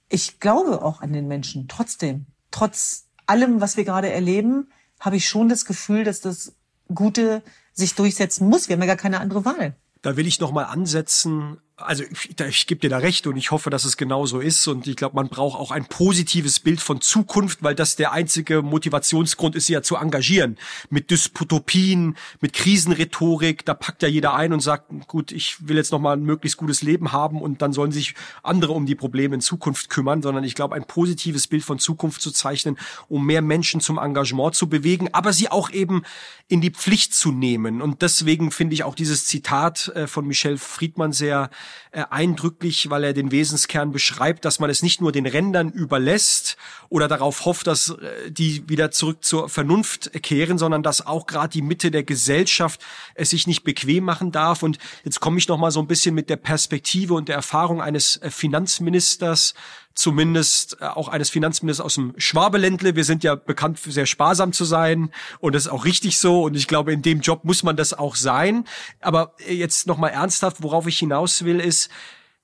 [0.08, 1.68] ich glaube auch an den Menschen.
[1.68, 4.70] Trotzdem, trotz allem, was wir gerade erleben,
[5.02, 6.56] habe ich schon das Gefühl, dass das
[6.96, 7.44] Gute
[7.74, 8.70] sich durchsetzen muss.
[8.70, 9.76] Wir haben ja gar keine andere Wahl.
[10.02, 13.52] Da will ich noch mal ansetzen also ich, ich gebe dir da recht und ich
[13.52, 14.68] hoffe, dass es genau so ist.
[14.68, 18.62] Und ich glaube, man braucht auch ein positives Bild von Zukunft, weil das der einzige
[18.62, 20.58] Motivationsgrund ist, ja zu engagieren.
[20.90, 25.92] Mit Dystopien, mit Krisenrhetorik, da packt ja jeder ein und sagt, gut, ich will jetzt
[25.92, 29.42] nochmal ein möglichst gutes Leben haben und dann sollen sich andere um die Probleme in
[29.42, 33.82] Zukunft kümmern, sondern ich glaube, ein positives Bild von Zukunft zu zeichnen, um mehr Menschen
[33.82, 36.04] zum Engagement zu bewegen, aber sie auch eben
[36.48, 37.82] in die Pflicht zu nehmen.
[37.82, 41.50] Und deswegen finde ich auch dieses Zitat äh, von Michel Friedmann sehr
[41.92, 46.58] äh, eindrücklich, weil er den Wesenskern beschreibt, dass man es nicht nur den Rändern überlässt
[46.90, 51.50] oder darauf hofft, dass äh, die wieder zurück zur Vernunft kehren, sondern dass auch gerade
[51.50, 52.82] die Mitte der Gesellschaft
[53.16, 54.64] es sich nicht bequem machen darf.
[54.64, 57.82] Und jetzt komme ich noch mal so ein bisschen mit der Perspektive und der Erfahrung
[57.82, 59.54] eines äh, Finanzministers
[59.94, 62.96] zumindest äh, auch eines Finanzministers aus dem Schwabeländle.
[62.96, 66.44] Wir sind ja bekannt für sehr sparsam zu sein und das ist auch richtig so
[66.44, 68.66] und ich glaube, in dem Job muss man das auch sein.
[69.02, 71.90] Aber jetzt nochmal ernsthaft, worauf ich hinaus will, ist,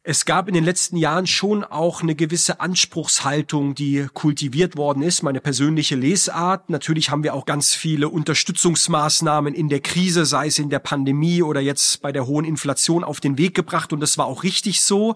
[0.09, 5.21] es gab in den letzten Jahren schon auch eine gewisse Anspruchshaltung, die kultiviert worden ist,
[5.21, 6.69] meine persönliche Lesart.
[6.69, 11.41] Natürlich haben wir auch ganz viele Unterstützungsmaßnahmen in der Krise, sei es in der Pandemie
[11.43, 14.79] oder jetzt bei der hohen Inflation auf den Weg gebracht und das war auch richtig
[14.79, 15.15] so.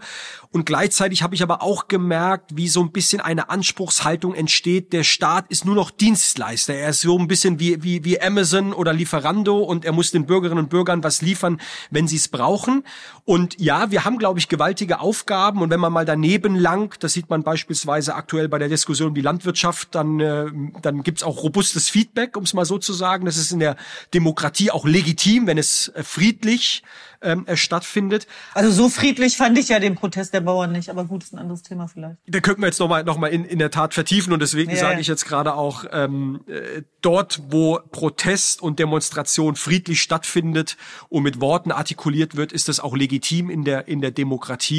[0.52, 4.92] Und gleichzeitig habe ich aber auch gemerkt, wie so ein bisschen eine Anspruchshaltung entsteht.
[4.92, 6.74] Der Staat ist nur noch Dienstleister.
[6.74, 10.26] Er ist so ein bisschen wie, wie, wie Amazon oder Lieferando und er muss den
[10.26, 12.84] Bürgerinnen und Bürgern was liefern, wenn sie es brauchen.
[13.24, 14.50] Und ja, wir haben, glaube ich,
[14.82, 15.62] gewaltige Aufgaben.
[15.62, 19.16] Und wenn man mal daneben langt, das sieht man beispielsweise aktuell bei der Diskussion um
[19.16, 20.46] die Landwirtschaft, dann, äh,
[20.82, 23.26] dann gibt's auch robustes Feedback, um es mal so zu sagen.
[23.26, 23.76] Das ist in der
[24.14, 26.84] Demokratie auch legitim, wenn es äh, friedlich
[27.22, 28.28] ähm, äh, stattfindet.
[28.54, 31.40] Also so friedlich fand ich ja den Protest der Bauern nicht, aber gut, ist ein
[31.40, 32.18] anderes Thema vielleicht.
[32.28, 34.78] Da könnten wir jetzt nochmal noch mal in, in der Tat vertiefen und deswegen ja,
[34.78, 40.78] sage ich jetzt gerade auch, ähm, äh, dort, wo Protest und Demonstration friedlich stattfindet
[41.10, 44.71] und mit Worten artikuliert wird, ist das auch legitim in der, in der Demokratie.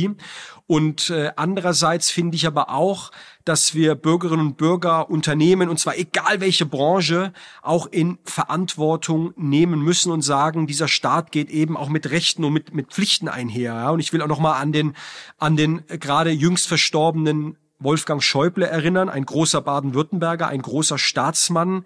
[0.67, 3.11] Und äh, andererseits finde ich aber auch,
[3.45, 9.83] dass wir Bürgerinnen und Bürger, Unternehmen, und zwar egal welche Branche, auch in Verantwortung nehmen
[9.83, 13.75] müssen und sagen, dieser Staat geht eben auch mit Rechten und mit, mit Pflichten einher.
[13.75, 13.91] Ja?
[13.91, 14.95] Und ich will auch nochmal an den,
[15.39, 21.85] an den gerade jüngst verstorbenen Wolfgang Schäuble erinnern, ein großer Baden-Württemberger, ein großer Staatsmann,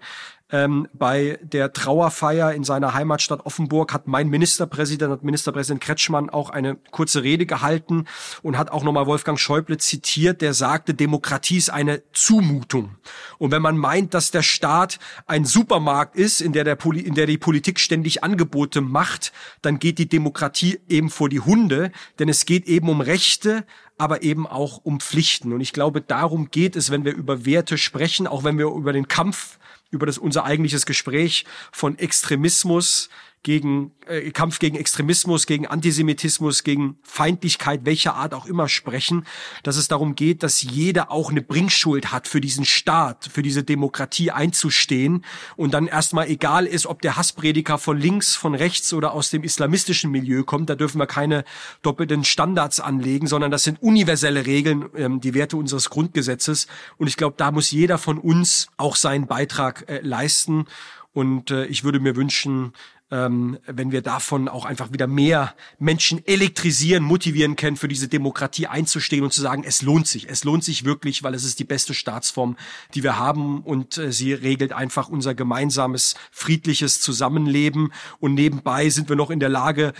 [0.49, 6.49] ähm, bei der Trauerfeier in seiner Heimatstadt Offenburg hat mein Ministerpräsident, hat Ministerpräsident Kretschmann auch
[6.49, 8.05] eine kurze Rede gehalten
[8.43, 12.95] und hat auch nochmal Wolfgang Schäuble zitiert, der sagte, Demokratie ist eine Zumutung.
[13.37, 17.15] Und wenn man meint, dass der Staat ein Supermarkt ist, in der, der Poli in
[17.15, 22.29] der die Politik ständig Angebote macht, dann geht die Demokratie eben vor die Hunde, denn
[22.29, 23.65] es geht eben um Rechte,
[23.97, 25.51] aber eben auch um Pflichten.
[25.51, 28.93] Und ich glaube, darum geht es, wenn wir über Werte sprechen, auch wenn wir über
[28.93, 29.57] den Kampf
[29.91, 33.09] über das unser eigentliches Gespräch von Extremismus
[33.43, 39.25] gegen äh, Kampf gegen Extremismus, gegen Antisemitismus, gegen Feindlichkeit welcher Art auch immer sprechen,
[39.63, 43.63] dass es darum geht, dass jeder auch eine Bringschuld hat für diesen Staat, für diese
[43.63, 45.23] Demokratie einzustehen
[45.55, 49.43] und dann erstmal egal ist, ob der Hassprediger von links, von rechts oder aus dem
[49.43, 51.43] islamistischen Milieu kommt, da dürfen wir keine
[51.81, 56.67] doppelten Standards anlegen, sondern das sind universelle Regeln, ähm, die Werte unseres Grundgesetzes.
[56.97, 60.65] Und ich glaube, da muss jeder von uns auch seinen Beitrag äh, leisten.
[61.13, 62.73] Und äh, ich würde mir wünschen,
[63.09, 68.67] ähm, wenn wir davon auch einfach wieder mehr Menschen elektrisieren, motivieren können, für diese Demokratie
[68.67, 71.63] einzustehen und zu sagen, es lohnt sich, es lohnt sich wirklich, weil es ist die
[71.63, 72.57] beste Staatsform,
[72.93, 73.61] die wir haben.
[73.61, 77.93] Und äh, sie regelt einfach unser gemeinsames friedliches Zusammenleben.
[78.19, 79.93] Und nebenbei sind wir noch in der Lage,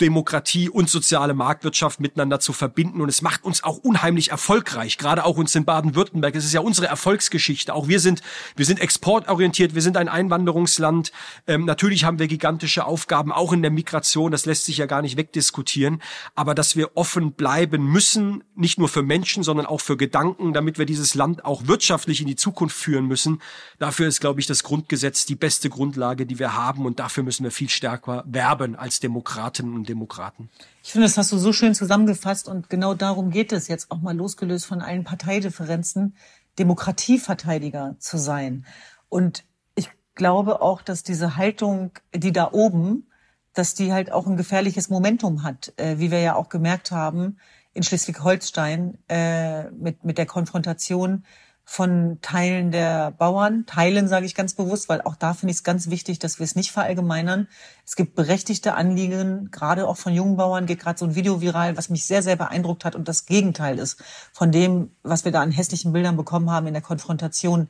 [0.00, 3.00] Demokratie und soziale Marktwirtschaft miteinander zu verbinden.
[3.00, 6.34] Und es macht uns auch unheimlich erfolgreich, gerade auch uns in Baden-Württemberg.
[6.34, 7.74] Es ist ja unsere Erfolgsgeschichte.
[7.74, 8.22] Auch wir sind,
[8.56, 11.12] wir sind exportorientiert, wir sind ein Einwanderungsland.
[11.46, 14.30] Ähm, natürlich haben wir gigantische Aufgaben, auch in der Migration.
[14.32, 16.02] Das lässt sich ja gar nicht wegdiskutieren.
[16.34, 20.78] Aber dass wir offen bleiben müssen, nicht nur für Menschen, sondern auch für Gedanken, damit
[20.78, 23.42] wir dieses Land auch wirtschaftlich in die Zukunft führen müssen.
[23.78, 26.86] Dafür ist, glaube ich, das Grundgesetz die beste Grundlage, die wir haben.
[26.86, 30.48] Und dafür müssen wir viel stärker werben als Demokraten und Demokraten.
[30.82, 34.00] Ich finde, das hast du so schön zusammengefasst und genau darum geht es jetzt auch
[34.00, 36.16] mal losgelöst von allen Parteidifferenzen,
[36.58, 38.66] Demokratieverteidiger zu sein.
[39.08, 43.06] Und ich glaube auch, dass diese Haltung, die da oben
[43.54, 47.38] dass die halt auch ein gefährliches Momentum hat, äh, wie wir ja auch gemerkt haben
[47.72, 51.24] in Schleswig-Holstein äh, mit, mit der Konfrontation
[51.72, 53.64] von Teilen der Bauern.
[53.64, 56.44] Teilen sage ich ganz bewusst, weil auch da finde ich es ganz wichtig, dass wir
[56.44, 57.46] es nicht verallgemeinern.
[57.86, 61.76] Es gibt berechtigte Anliegen, gerade auch von jungen Bauern geht gerade so ein Video viral,
[61.76, 64.02] was mich sehr, sehr beeindruckt hat und das Gegenteil ist
[64.32, 67.68] von dem, was wir da an hässlichen Bildern bekommen haben in der Konfrontation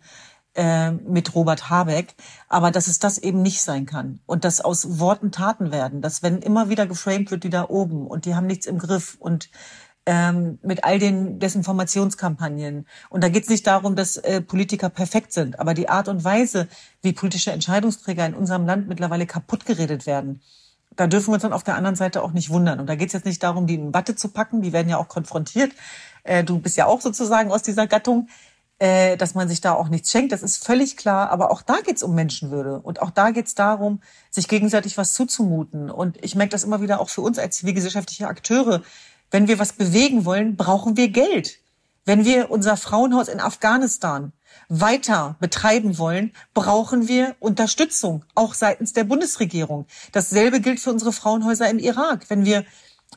[0.54, 2.14] äh, mit Robert Habeck,
[2.48, 6.22] aber dass es das eben nicht sein kann und dass aus Worten Taten werden, dass
[6.22, 9.50] wenn immer wieder geframed wird, die da oben und die haben nichts im Griff und
[10.10, 12.84] ähm, mit all den Desinformationskampagnen.
[13.10, 16.24] Und da geht es nicht darum, dass äh, Politiker perfekt sind, aber die Art und
[16.24, 16.66] Weise,
[17.00, 20.40] wie politische Entscheidungsträger in unserem Land mittlerweile kaputt geredet werden,
[20.96, 22.80] da dürfen wir uns dann auf der anderen Seite auch nicht wundern.
[22.80, 24.96] Und da geht es jetzt nicht darum, die in Watte zu packen, die werden ja
[24.96, 25.70] auch konfrontiert.
[26.24, 28.26] Äh, du bist ja auch sozusagen aus dieser Gattung
[28.80, 31.30] äh, dass man sich da auch nichts schenkt, das ist völlig klar.
[31.30, 32.80] Aber auch da geht's um Menschenwürde.
[32.80, 34.00] Und auch da geht's darum,
[34.30, 35.90] sich gegenseitig was zuzumuten.
[35.90, 38.82] Und ich merke das immer wieder auch für uns als zivilgesellschaftliche Akteure.
[39.30, 41.58] Wenn wir was bewegen wollen, brauchen wir Geld.
[42.04, 44.32] Wenn wir unser Frauenhaus in Afghanistan
[44.68, 49.86] weiter betreiben wollen, brauchen wir Unterstützung, auch seitens der Bundesregierung.
[50.12, 52.28] Dasselbe gilt für unsere Frauenhäuser im Irak.
[52.28, 52.64] Wenn wir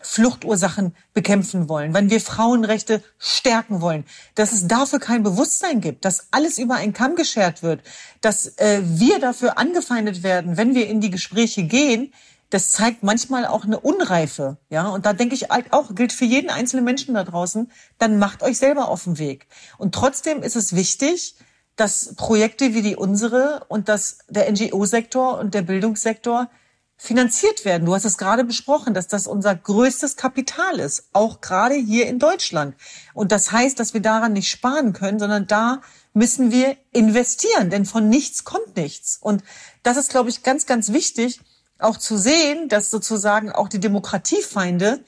[0.01, 4.05] Fluchtursachen bekämpfen wollen, wenn wir Frauenrechte stärken wollen,
[4.35, 7.81] dass es dafür kein Bewusstsein gibt, dass alles über einen Kamm geschert wird,
[8.19, 12.11] dass äh, wir dafür angefeindet werden, wenn wir in die Gespräche gehen,
[12.53, 14.87] das zeigt manchmal auch eine Unreife, ja.
[14.89, 18.43] Und da denke ich halt auch, gilt für jeden einzelnen Menschen da draußen, dann macht
[18.43, 19.47] euch selber auf den Weg.
[19.79, 21.35] Und trotzdem ist es wichtig,
[21.75, 26.47] dass Projekte wie die unsere und dass der NGO-Sektor und der Bildungssektor
[26.95, 27.85] finanziert werden.
[27.85, 32.19] Du hast es gerade besprochen, dass das unser größtes Kapital ist, auch gerade hier in
[32.19, 32.75] Deutschland.
[33.15, 35.81] Und das heißt, dass wir daran nicht sparen können, sondern da
[36.13, 39.17] müssen wir investieren, denn von nichts kommt nichts.
[39.19, 39.43] Und
[39.81, 41.41] das ist, glaube ich, ganz, ganz wichtig,
[41.79, 45.03] auch zu sehen, dass sozusagen auch die Demokratiefeinde,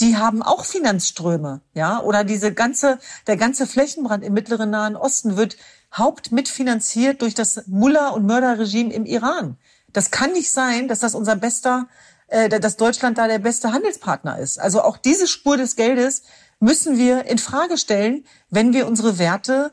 [0.00, 5.36] die haben auch Finanzströme, ja, oder diese ganze, der ganze Flächenbrand im mittleren Nahen Osten
[5.36, 5.56] wird
[5.94, 9.56] hauptmitfinanziert durch das Mullah- und Mörderregime im Iran.
[9.92, 11.88] Das kann nicht sein, dass das unser bester,
[12.28, 14.60] äh, dass Deutschland da der beste Handelspartner ist.
[14.60, 16.22] Also auch diese Spur des Geldes
[16.60, 19.72] müssen wir in Frage stellen, wenn wir unsere Werte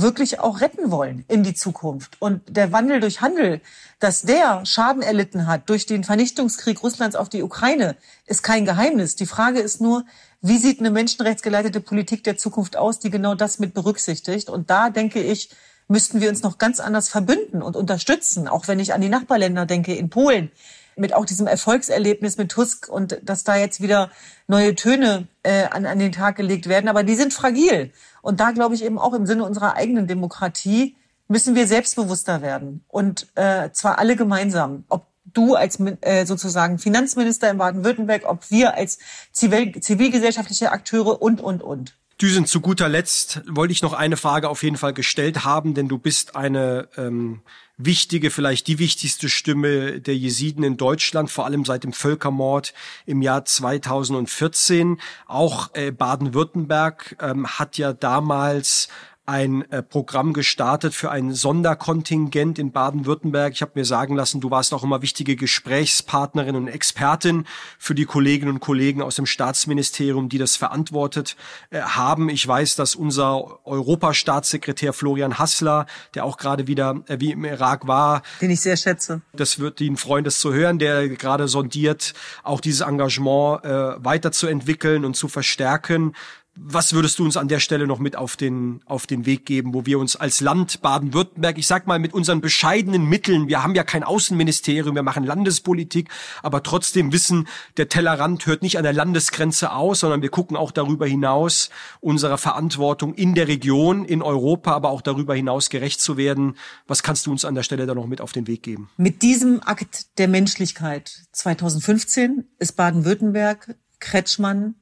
[0.00, 2.16] wirklich auch retten wollen in die Zukunft.
[2.20, 3.60] Und der Wandel durch Handel,
[4.00, 9.16] dass der Schaden erlitten hat durch den Vernichtungskrieg Russlands auf die Ukraine, ist kein Geheimnis.
[9.16, 10.04] Die Frage ist nur,
[10.40, 14.50] wie sieht eine menschenrechtsgeleitete Politik der Zukunft aus, die genau das mit berücksichtigt?
[14.50, 15.50] Und da denke ich,
[15.88, 18.48] müssten wir uns noch ganz anders verbünden und unterstützen.
[18.48, 20.50] Auch wenn ich an die Nachbarländer denke, in Polen,
[20.96, 24.10] mit auch diesem Erfolgserlebnis mit Tusk und dass da jetzt wieder
[24.46, 26.88] neue Töne äh, an, an den Tag gelegt werden.
[26.88, 27.90] Aber die sind fragil.
[28.24, 30.96] Und da glaube ich eben auch im Sinne unserer eigenen Demokratie
[31.28, 32.82] müssen wir selbstbewusster werden.
[32.88, 34.84] Und äh, zwar alle gemeinsam.
[34.88, 38.98] Ob du als äh, sozusagen Finanzminister in Baden-Württemberg, ob wir als
[39.30, 41.98] zivil, zivilgesellschaftliche Akteure und, und, und.
[42.18, 45.88] Düsen, zu guter Letzt wollte ich noch eine Frage auf jeden Fall gestellt haben, denn
[45.88, 47.42] du bist eine ähm,
[47.76, 52.72] wichtige, vielleicht die wichtigste Stimme der Jesiden in Deutschland, vor allem seit dem Völkermord
[53.06, 55.00] im Jahr 2014.
[55.26, 58.88] Auch äh, Baden-Württemberg ähm, hat ja damals
[59.26, 63.54] ein äh, Programm gestartet für ein Sonderkontingent in Baden-Württemberg.
[63.54, 67.46] Ich habe mir sagen lassen, du warst auch immer wichtige Gesprächspartnerin und Expertin
[67.78, 71.36] für die Kolleginnen und Kollegen aus dem Staatsministerium, die das verantwortet
[71.70, 72.28] äh, haben.
[72.28, 77.86] Ich weiß, dass unser Europastaatssekretär Florian Hassler, der auch gerade wieder äh, wie im Irak
[77.86, 79.22] war, den ich sehr schätze.
[79.32, 82.12] Das wird Ihnen freuen, das zu hören, der gerade sondiert,
[82.42, 86.12] auch dieses Engagement äh, weiterzuentwickeln und zu verstärken
[86.56, 89.74] was würdest du uns an der Stelle noch mit auf den, auf den Weg geben,
[89.74, 93.74] wo wir uns als Land Baden-Württemberg, ich sag mal mit unseren bescheidenen Mitteln, wir haben
[93.74, 96.08] ja kein Außenministerium, wir machen Landespolitik,
[96.42, 100.70] aber trotzdem wissen, der Tellerrand hört nicht an der Landesgrenze aus, sondern wir gucken auch
[100.70, 106.16] darüber hinaus, unserer Verantwortung in der Region, in Europa, aber auch darüber hinaus gerecht zu
[106.16, 106.56] werden.
[106.86, 108.90] Was kannst du uns an der Stelle da noch mit auf den Weg geben?
[108.96, 114.76] Mit diesem Akt der Menschlichkeit 2015 ist Baden-Württemberg Kretschmann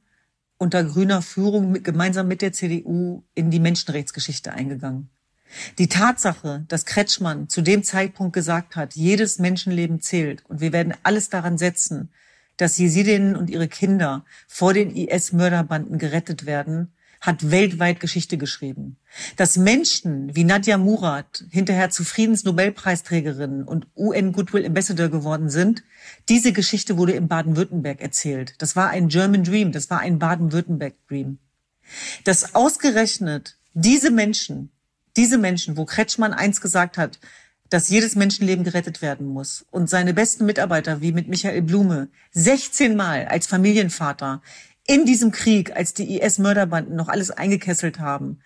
[0.63, 5.09] unter grüner Führung mit, gemeinsam mit der CDU in die Menschenrechtsgeschichte eingegangen.
[5.77, 10.95] Die Tatsache, dass Kretschmann zu dem Zeitpunkt gesagt hat, jedes Menschenleben zählt und wir werden
[11.03, 12.11] alles daran setzen,
[12.57, 16.92] dass Jesidinnen und ihre Kinder vor den IS-Mörderbanden gerettet werden,
[17.23, 18.97] hat weltweit Geschichte geschrieben.
[19.37, 25.83] Dass Menschen wie Nadja Murat hinterher zu Friedensnobelpreisträgerinnen und UN Goodwill Ambassador geworden sind,
[26.27, 28.55] diese Geschichte wurde in Baden-Württemberg erzählt.
[28.57, 31.39] Das war ein German Dream, das war ein Baden-Württemberg Dream.
[32.25, 34.73] Dass ausgerechnet diese Menschen,
[35.15, 37.19] diese Menschen, wo Kretschmann eins gesagt hat,
[37.69, 39.65] dass jedes Menschenleben gerettet werden muss.
[39.71, 44.41] Und seine besten Mitarbeiter, wie mit Michael Blume, 16 Mal als Familienvater
[44.85, 48.39] in diesem Krieg, als die IS-Mörderbanden noch alles eingekesselt haben,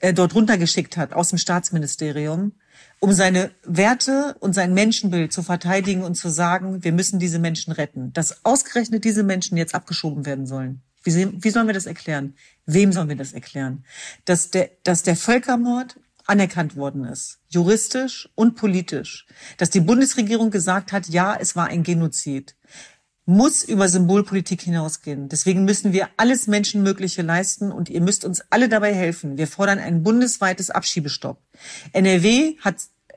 [0.00, 2.52] äh, dort runtergeschickt hat aus dem Staatsministerium,
[3.00, 7.72] um seine Werte und sein Menschenbild zu verteidigen und zu sagen, wir müssen diese Menschen
[7.72, 8.12] retten.
[8.12, 10.82] Dass ausgerechnet diese Menschen jetzt abgeschoben werden sollen.
[11.02, 12.34] Wie, wie sollen wir das erklären?
[12.66, 13.84] Wem sollen wir das erklären?
[14.24, 20.92] Dass der, dass der Völkermord anerkannt worden ist, juristisch und politisch, dass die Bundesregierung gesagt
[20.92, 22.54] hat, ja, es war ein Genozid,
[23.28, 25.28] muss über Symbolpolitik hinausgehen.
[25.28, 29.36] Deswegen müssen wir alles Menschenmögliche leisten und ihr müsst uns alle dabei helfen.
[29.36, 31.38] Wir fordern ein bundesweites Abschiebestopp.
[31.92, 32.76] NRW hat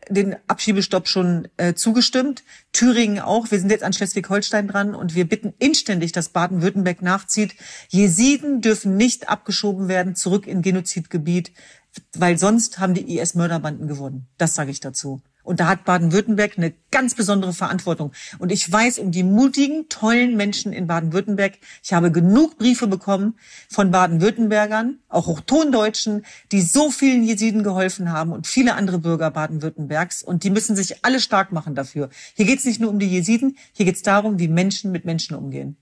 [0.09, 2.43] den Abschiebestopp schon äh, zugestimmt,
[2.73, 3.51] Thüringen auch.
[3.51, 7.55] Wir sind jetzt an Schleswig-Holstein dran und wir bitten inständig, dass Baden-Württemberg nachzieht.
[7.87, 11.53] Jesiden dürfen nicht abgeschoben werden zurück in Genozidgebiet,
[12.17, 14.27] weil sonst haben die IS-Mörderbanden gewonnen.
[14.37, 15.21] Das sage ich dazu.
[15.43, 18.11] Und da hat Baden-Württemberg eine ganz besondere Verantwortung.
[18.39, 21.57] Und ich weiß um die mutigen, tollen Menschen in Baden-Württemberg.
[21.83, 23.35] Ich habe genug Briefe bekommen
[23.69, 30.23] von Baden-Württembergern, auch Hochtondeutschen, die so vielen Jesiden geholfen haben und viele andere Bürger Baden-Württembergs.
[30.23, 32.09] Und die müssen sich alle stark machen dafür.
[32.35, 35.05] Hier geht es nicht nur um die Jesiden, hier geht es darum, wie Menschen mit
[35.05, 35.77] Menschen umgehen.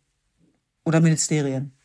[0.86, 1.79] Oder Ministerien.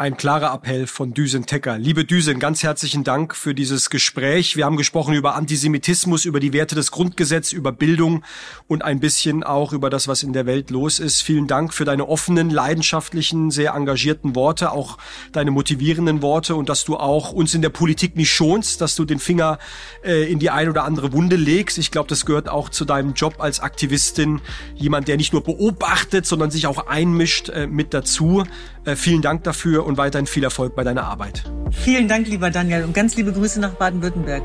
[0.00, 1.76] Ein klarer Appell von Düsen Tecker.
[1.76, 4.56] Liebe Düsen, ganz herzlichen Dank für dieses Gespräch.
[4.56, 8.24] Wir haben gesprochen über Antisemitismus, über die Werte des Grundgesetzes, über Bildung
[8.66, 11.20] und ein bisschen auch über das, was in der Welt los ist.
[11.20, 14.96] Vielen Dank für deine offenen, leidenschaftlichen, sehr engagierten Worte, auch
[15.32, 19.04] deine motivierenden Worte und dass du auch uns in der Politik nicht schonst, dass du
[19.04, 19.58] den Finger
[20.02, 21.76] äh, in die ein oder andere Wunde legst.
[21.76, 24.40] Ich glaube, das gehört auch zu deinem Job als Aktivistin.
[24.76, 28.44] Jemand, der nicht nur beobachtet, sondern sich auch einmischt äh, mit dazu.
[28.84, 31.44] Äh, vielen Dank dafür und weiterhin viel Erfolg bei deiner Arbeit.
[31.70, 34.42] Vielen Dank, lieber Daniel, und ganz liebe Grüße nach Baden-Württemberg.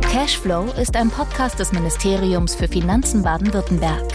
[0.00, 4.12] Cashflow ist ein Podcast des Ministeriums für Finanzen Baden-Württemberg.